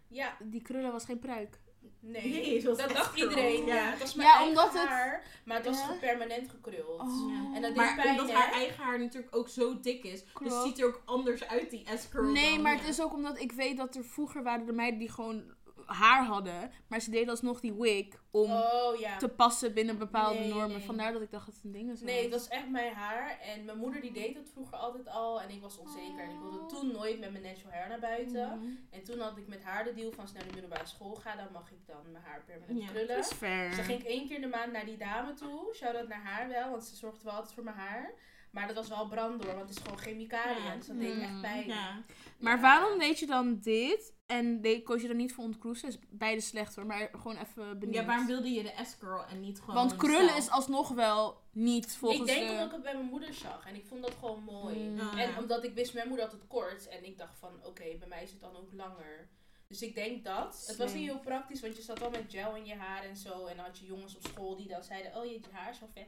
[0.07, 1.59] Ja, Die krullen was geen pruik.
[2.00, 2.30] Nee.
[2.32, 3.66] Nee, het was dat dacht iedereen.
[3.66, 3.76] Ja.
[3.76, 3.89] Ja.
[3.89, 5.24] het was mijn Ja, eigen omdat het- haar.
[5.45, 5.93] Maar het was Ja.
[6.00, 7.00] permanent gekruld.
[7.02, 7.34] Oh.
[7.56, 8.34] En dat deed Maar pijn, omdat hè?
[8.34, 10.54] haar eigen haar natuurlijk ook zo dik is, dus Klopt.
[10.54, 12.32] het ziet er ook anders uit, die S-curl.
[12.32, 15.00] Nee, dan, maar het is ook omdat ik weet dat er vroeger waren er meiden
[15.00, 15.43] die gewoon
[15.89, 16.71] haar hadden.
[16.87, 19.17] Maar ze deden alsnog die wig om Oh ja.
[19.17, 20.77] te passen binnen bepaalde Nee, normen.
[20.77, 20.85] nee.
[20.85, 22.01] Vandaar dat ik dacht dat het een ding is.
[22.01, 23.39] Nee, het was echt mijn haar.
[23.39, 25.41] En mijn moeder die deed het vroeger altijd al.
[25.41, 26.19] En ik was onzeker.
[26.23, 28.47] En ik wilde toen nooit met mijn natural hair naar buiten.
[28.57, 28.67] Mhm.
[28.89, 31.15] En toen had ik met haar de deal van als ik naar de middelbare school
[31.15, 32.87] ga, dan mag ik dan mijn haar permanent Ja.
[32.87, 33.07] krullen.
[33.15, 33.67] Dat is fair.
[33.67, 35.73] Dus dan ging ik één keer in de maand naar die dame toe.
[35.75, 38.13] Shout-out naar haar wel, want ze zorgde wel altijd voor mijn haar.
[38.52, 40.64] Maar dat was wel branddoor, want het is gewoon chemicaliën.
[40.64, 40.76] Ja.
[40.76, 41.22] Dus dat deed Mm.
[41.22, 41.68] echt pijn.
[41.68, 42.02] Ja.
[42.39, 42.62] Maar Ja.
[42.62, 44.14] waarom deed je dan dit?
[44.26, 45.88] En deed, koos je dan niet voor ontkroesen?
[45.88, 47.95] Is beide slecht hoor, maar gewoon even benieuwd.
[47.95, 50.38] ja, waarom wilde je de S-curl en niet gewoon Want krullen zelf?
[50.38, 52.52] is alsnog wel niet volgens Ik denk de...
[52.52, 53.66] omdat ik het bij mijn moeder zag.
[53.68, 54.76] En ik vond dat gewoon mooi.
[54.89, 55.00] Mm.
[55.00, 56.88] Oh, En omdat ik wist, mijn moeder had het kort.
[56.88, 59.30] En ik dacht van, oké, bij mij is het dan ook langer.
[59.70, 60.63] Dus ik denk dat.
[60.67, 63.17] Het was niet heel praktisch, want je zat wel met gel in je haar en
[63.17, 63.45] zo.
[63.45, 65.86] En dan had je jongens op school die dan zeiden, oh je haar is zo
[65.93, 66.07] vet.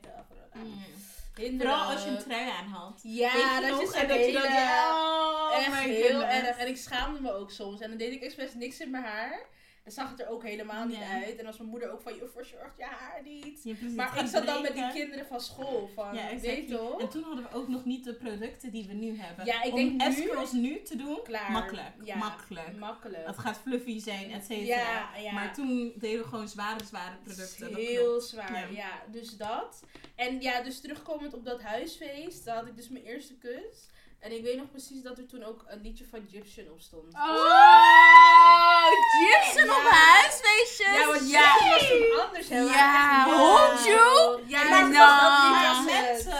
[0.53, 1.59] Mm.
[1.59, 2.99] Vooral als je een trui aan had.
[3.03, 3.93] Ja, je dat nog?
[3.93, 6.47] je En zo'n dat je oh echt heel goodness.
[6.47, 6.57] erg.
[6.57, 7.79] En ik schaamde me ook soms.
[7.79, 9.45] En dan deed ik expres niks in mijn haar.
[9.83, 11.21] Dan zag het er ook helemaal niet Ja.
[11.21, 11.37] uit.
[11.37, 13.65] En als mijn moeder ook van, je verzorgt je haar niet.
[13.95, 15.89] Maar ik zat dan met die kinderen van school.
[15.95, 16.75] Van, Ja, weet exactly.
[16.77, 17.01] toch?
[17.01, 19.45] En toen hadden we ook nog niet de producten die we nu hebben.
[19.45, 21.51] Ja, ik Om denk nu- S-curls nu te doen, Klaar.
[21.51, 21.91] makkelijk.
[22.03, 22.77] Ja, Makkelijk.
[22.77, 23.25] Makkelijk.
[23.27, 24.65] Het gaat fluffy zijn, et cetera.
[24.75, 25.31] Ja, ja.
[25.31, 27.71] Maar toen deden we gewoon zware, zware producten.
[27.71, 28.77] dat Heel zwaar, Ja.
[28.77, 29.11] ja.
[29.11, 29.83] Dus dat.
[30.15, 33.89] En ja, dus terugkomend op dat huisfeest, daar had ik dus mijn eerste kus.
[34.21, 37.13] En ik weet nog precies dat er toen ook een liedje van Gypsy op stond.
[37.13, 38.87] Oh,
[39.19, 39.77] Gibson Ja.
[39.77, 40.95] op huisfeestjes.
[40.95, 41.41] Ja, want ja.
[41.53, 42.47] Gypsy was toen anders?
[42.47, 43.83] We Ja, Hold.
[43.85, 44.43] You?
[44.47, 45.83] Ja, Nou.
[45.85, 46.25] met, het.
[46.27, 46.33] eh,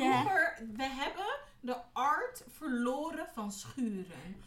[0.00, 0.20] Ja.
[0.20, 1.26] vroeger, we hebben
[1.60, 4.44] de art verloren van schuren.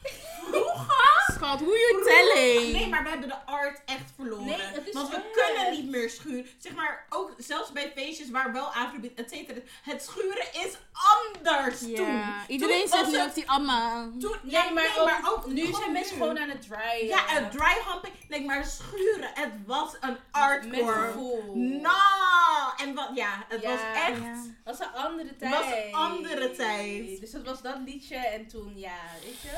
[1.36, 2.72] Schat, hoe you telling?
[2.72, 4.46] Nee, maar we hebben de art echt verloren.
[4.46, 5.26] Nee, het is Want we echt.
[5.32, 6.48] kunnen niet meer schuren.
[6.58, 9.60] Zeg maar, ook zelfs bij feestjes waar wel afrobeat, et cetera.
[9.84, 12.24] Het schuren is anders toen.
[12.48, 14.10] Iedereen Toen zegt nu het- ook die amma.
[14.20, 16.22] Toen, Nee, ja, maar, nee, ook, maar ook nu zijn mensen nu.
[16.22, 17.06] gewoon aan het draaien.
[17.08, 18.14] Ja, het dry humping.
[18.28, 20.94] Nee, maar schuren, het was een art Met form.
[20.94, 21.56] gevoel.
[21.56, 23.70] Nou, en wat, ja, het Ja.
[23.70, 24.18] was echt.
[24.22, 24.44] Ja.
[24.64, 25.54] Dat was een andere Het tijd.
[25.54, 27.20] was een andere tijd.
[27.20, 29.50] Dus dat was dat liedje en toen, ja, weet je.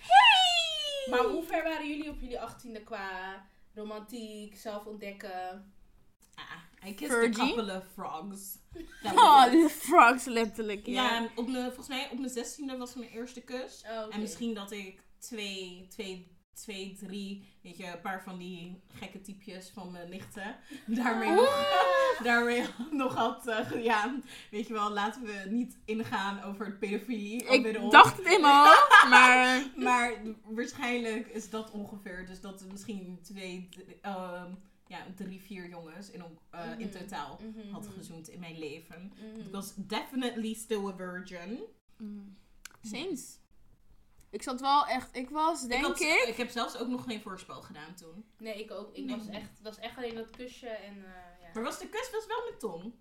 [0.00, 0.65] Hey!
[1.10, 3.44] Maar hoe ver waren jullie op jullie achttiende qua
[3.74, 5.72] romantiek, zelf ontdekken?
[6.34, 8.58] Ah, I kissed a couple of frogs.
[9.14, 10.86] Oh, de frogs letterlijk.
[10.86, 11.18] Ja.
[11.18, 13.84] ja, op mijn, volgens mij op mijn zestiende was mijn eerste kus.
[13.88, 14.14] Oh.
[14.14, 19.20] En misschien dat ik twee, twee twee, drie, weet je, een paar van die gekke
[19.20, 20.56] typjes van mijn nichten.
[20.86, 21.74] Daarmee nog,
[22.22, 24.24] daarmee nog had uh, gedaan.
[24.50, 27.44] Weet je wel, laten we niet ingaan over het pedofilie.
[27.44, 29.64] Ik dacht het in mijn hoofd, maar...
[29.76, 30.12] maar
[30.44, 32.26] waarschijnlijk is dat ongeveer.
[32.26, 33.68] Dus dat misschien twee,
[34.02, 34.44] uh,
[34.86, 36.80] ja, drie, vier jongens in, uh, mm -hmm.
[36.80, 37.72] in totaal mm -hmm.
[37.72, 39.00] had gezoend in mijn leven.
[39.00, 39.40] Mm -hmm.
[39.40, 41.60] Ik was definitely still a virgin.
[42.82, 43.38] Sinds.
[44.36, 46.28] Ik zat wel echt, ik was denk ik, had, ik...
[46.28, 48.24] Ik heb zelfs ook nog geen voorspel gedaan toen.
[48.38, 48.96] Nee, ik ook.
[48.96, 49.16] Ik nee.
[49.16, 51.04] was echt, was echt alleen dat kusje en uh,
[51.42, 51.48] ja.
[51.54, 52.94] Maar was de kus was wel met tong?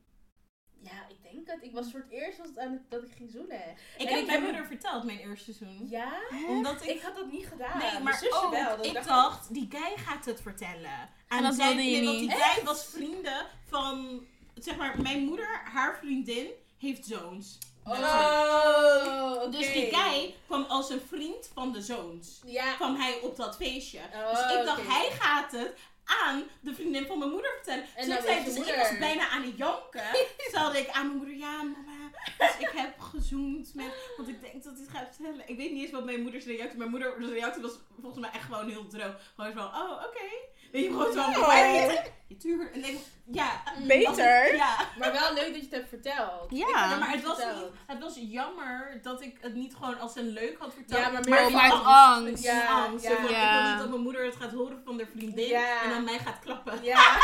[0.82, 1.64] Ja, ik denk het.
[1.64, 3.62] Ik was voor het eerst was het aan het, dat ik ging zoenen.
[3.98, 5.88] Ik en heb mijn moeder verteld, mijn eerste zoen.
[5.90, 6.20] Ja?
[6.48, 6.90] Omdat ik...
[6.90, 7.78] ik had dat niet gedaan.
[7.78, 8.86] Nee, maar ook, wel.
[8.86, 11.10] ik dacht, dacht, die guy gaat het vertellen.
[11.28, 12.06] En, en dat wilde je niet.
[12.06, 17.58] Want die guy was vrienden van, zeg maar, mijn moeder, haar vriendin, heeft zoons.
[17.88, 19.50] Oh, okay.
[19.52, 22.42] Dus die guy kwam als een vriend van de zoons.
[22.46, 22.74] Ja.
[22.74, 24.00] Kwam hij op dat feestje.
[24.14, 24.96] Oh, dus ik dacht, okay.
[24.96, 25.74] hij gaat het
[26.06, 27.86] aan de vriendin van mijn moeder vertellen.
[27.96, 28.74] En ik, zei, dus moeder.
[28.74, 30.04] ik was bijna aan het janken.
[30.52, 34.64] Terwijl ik aan mijn moeder, ja mama, dus ik heb gezoend met, want ik denk
[34.64, 35.50] dat hij het gaat vertellen.
[35.50, 37.72] Ik weet niet eens wat mijn moeders reactie, mijn moeders reactie was
[38.02, 39.16] volgens mij echt gewoon heel droog.
[39.36, 40.06] Gewoon van, oh oké.
[40.06, 40.38] Okay.
[40.72, 42.04] Weet je, gewoon zo van, ja,
[42.40, 42.98] tuurlijk.
[43.26, 43.64] Ja.
[43.88, 44.48] Beter.
[44.48, 44.78] Ik, ja.
[44.98, 46.52] Maar wel leuk dat je het hebt verteld.
[46.52, 46.68] Ja.
[46.68, 50.28] ja maar het was, niet, het was jammer dat ik het niet gewoon als een
[50.30, 51.02] leuk had verteld.
[51.02, 52.44] Ja, maar Maar meer uit van angst.
[52.44, 53.06] Ja, angst.
[53.06, 53.16] ja.
[53.16, 53.24] Van.
[53.24, 55.84] Ik wil niet dat mijn moeder het gaat horen van de vriendin Ja.
[55.84, 56.84] en dan mij gaat klappen.
[56.84, 57.20] Ja.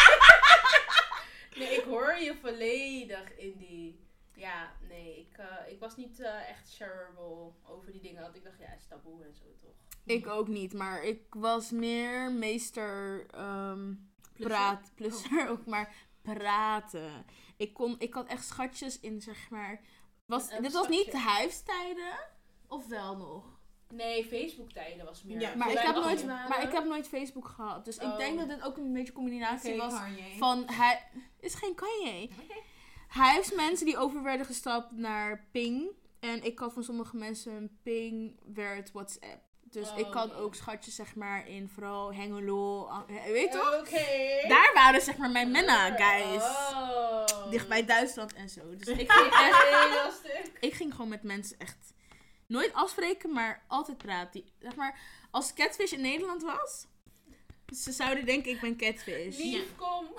[1.57, 3.99] nee, ik hoor je volledig in die...
[4.35, 8.21] Ja, nee, ik, eh, ik was niet eh, echt shareable over die dingen.
[8.21, 9.90] Want ik dacht, ja, is taboe en zo toch.
[10.05, 13.93] Ik ook niet, maar ik was meer meester ehm
[14.37, 17.25] praat, plusser ook, maar praten.
[17.57, 19.81] Ik, kon, ik had echt schatjes in, zeg maar.
[20.25, 22.13] Was, Een dit was niet huistijden?
[22.67, 23.59] Of wel nog?
[23.93, 25.39] Nee, Facebook-tijden was meer.
[25.39, 27.85] Ja, Maar ik, heb nooit, maar ik heb nooit Facebook gehad.
[27.85, 28.17] Dus ik Oh.
[28.17, 30.37] denk dat dit ook een beetje een combinatie was Kanye.
[30.37, 30.63] van...
[30.69, 31.01] Hij,
[31.39, 32.29] is geen Kanye.
[32.43, 32.53] Oké.
[33.07, 35.89] Hij heeft mensen die over werden gestapt naar Ping.
[36.19, 39.43] En ik had van sommige mensen Ping werd WhatsApp.
[39.71, 40.35] Dus Oh, ik oké.
[40.35, 42.85] ook schatjes, zeg maar, in vooral Hengelo.
[42.85, 43.89] ah, Weet je toch?
[44.49, 46.43] Daar waren, zeg maar, mijn menna guys.
[46.43, 47.49] Oh.
[47.49, 48.75] Dicht bij Duitsland en zo.
[48.75, 49.63] Dus ik, ging echt
[49.93, 50.51] heel stuk.
[50.59, 51.77] ik ging gewoon met mensen echt
[52.47, 54.31] nooit afspreken, maar altijd praten.
[54.31, 54.99] Die- Zeg maar,
[55.31, 56.85] als Catfish in Nederland was,
[57.77, 59.37] ze zouden denken ik ben Catfish.
[59.37, 60.05] Lief, kom.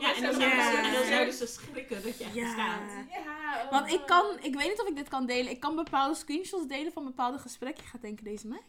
[0.00, 0.84] Ja, en dan, zouden Ja.
[0.84, 2.44] ze, dan zouden ze schrikken dat je echt Ja.
[2.44, 2.80] bestaat.
[3.10, 4.06] Ja, oh, Want ik oh.
[4.06, 5.50] kan, ik weet niet of ik dit kan delen.
[5.50, 7.84] Ik kan bepaalde screenshots delen van bepaalde gesprekken.
[7.84, 8.62] Je gaat denken, deze meid,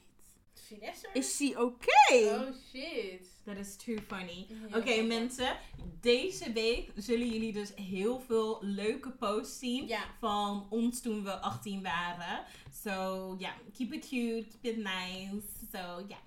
[0.54, 1.08] Finesse?
[1.14, 2.34] is she oké?
[2.34, 2.42] Oh
[2.72, 3.28] shit.
[3.44, 4.48] Dat is too funny.
[4.76, 5.58] Oké mensen,
[6.02, 11.84] deze week zullen jullie dus heel veel leuke posts zien van ons toen we 18
[11.84, 12.46] waren.
[12.84, 15.42] So ja, keep it cute, keep it nice.
[15.72, 16.18] So ja.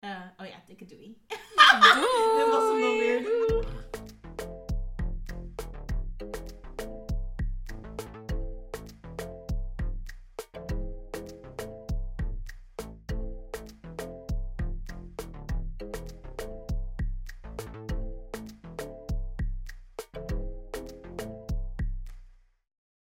[0.00, 1.16] Eh, oh ja, dikke doei.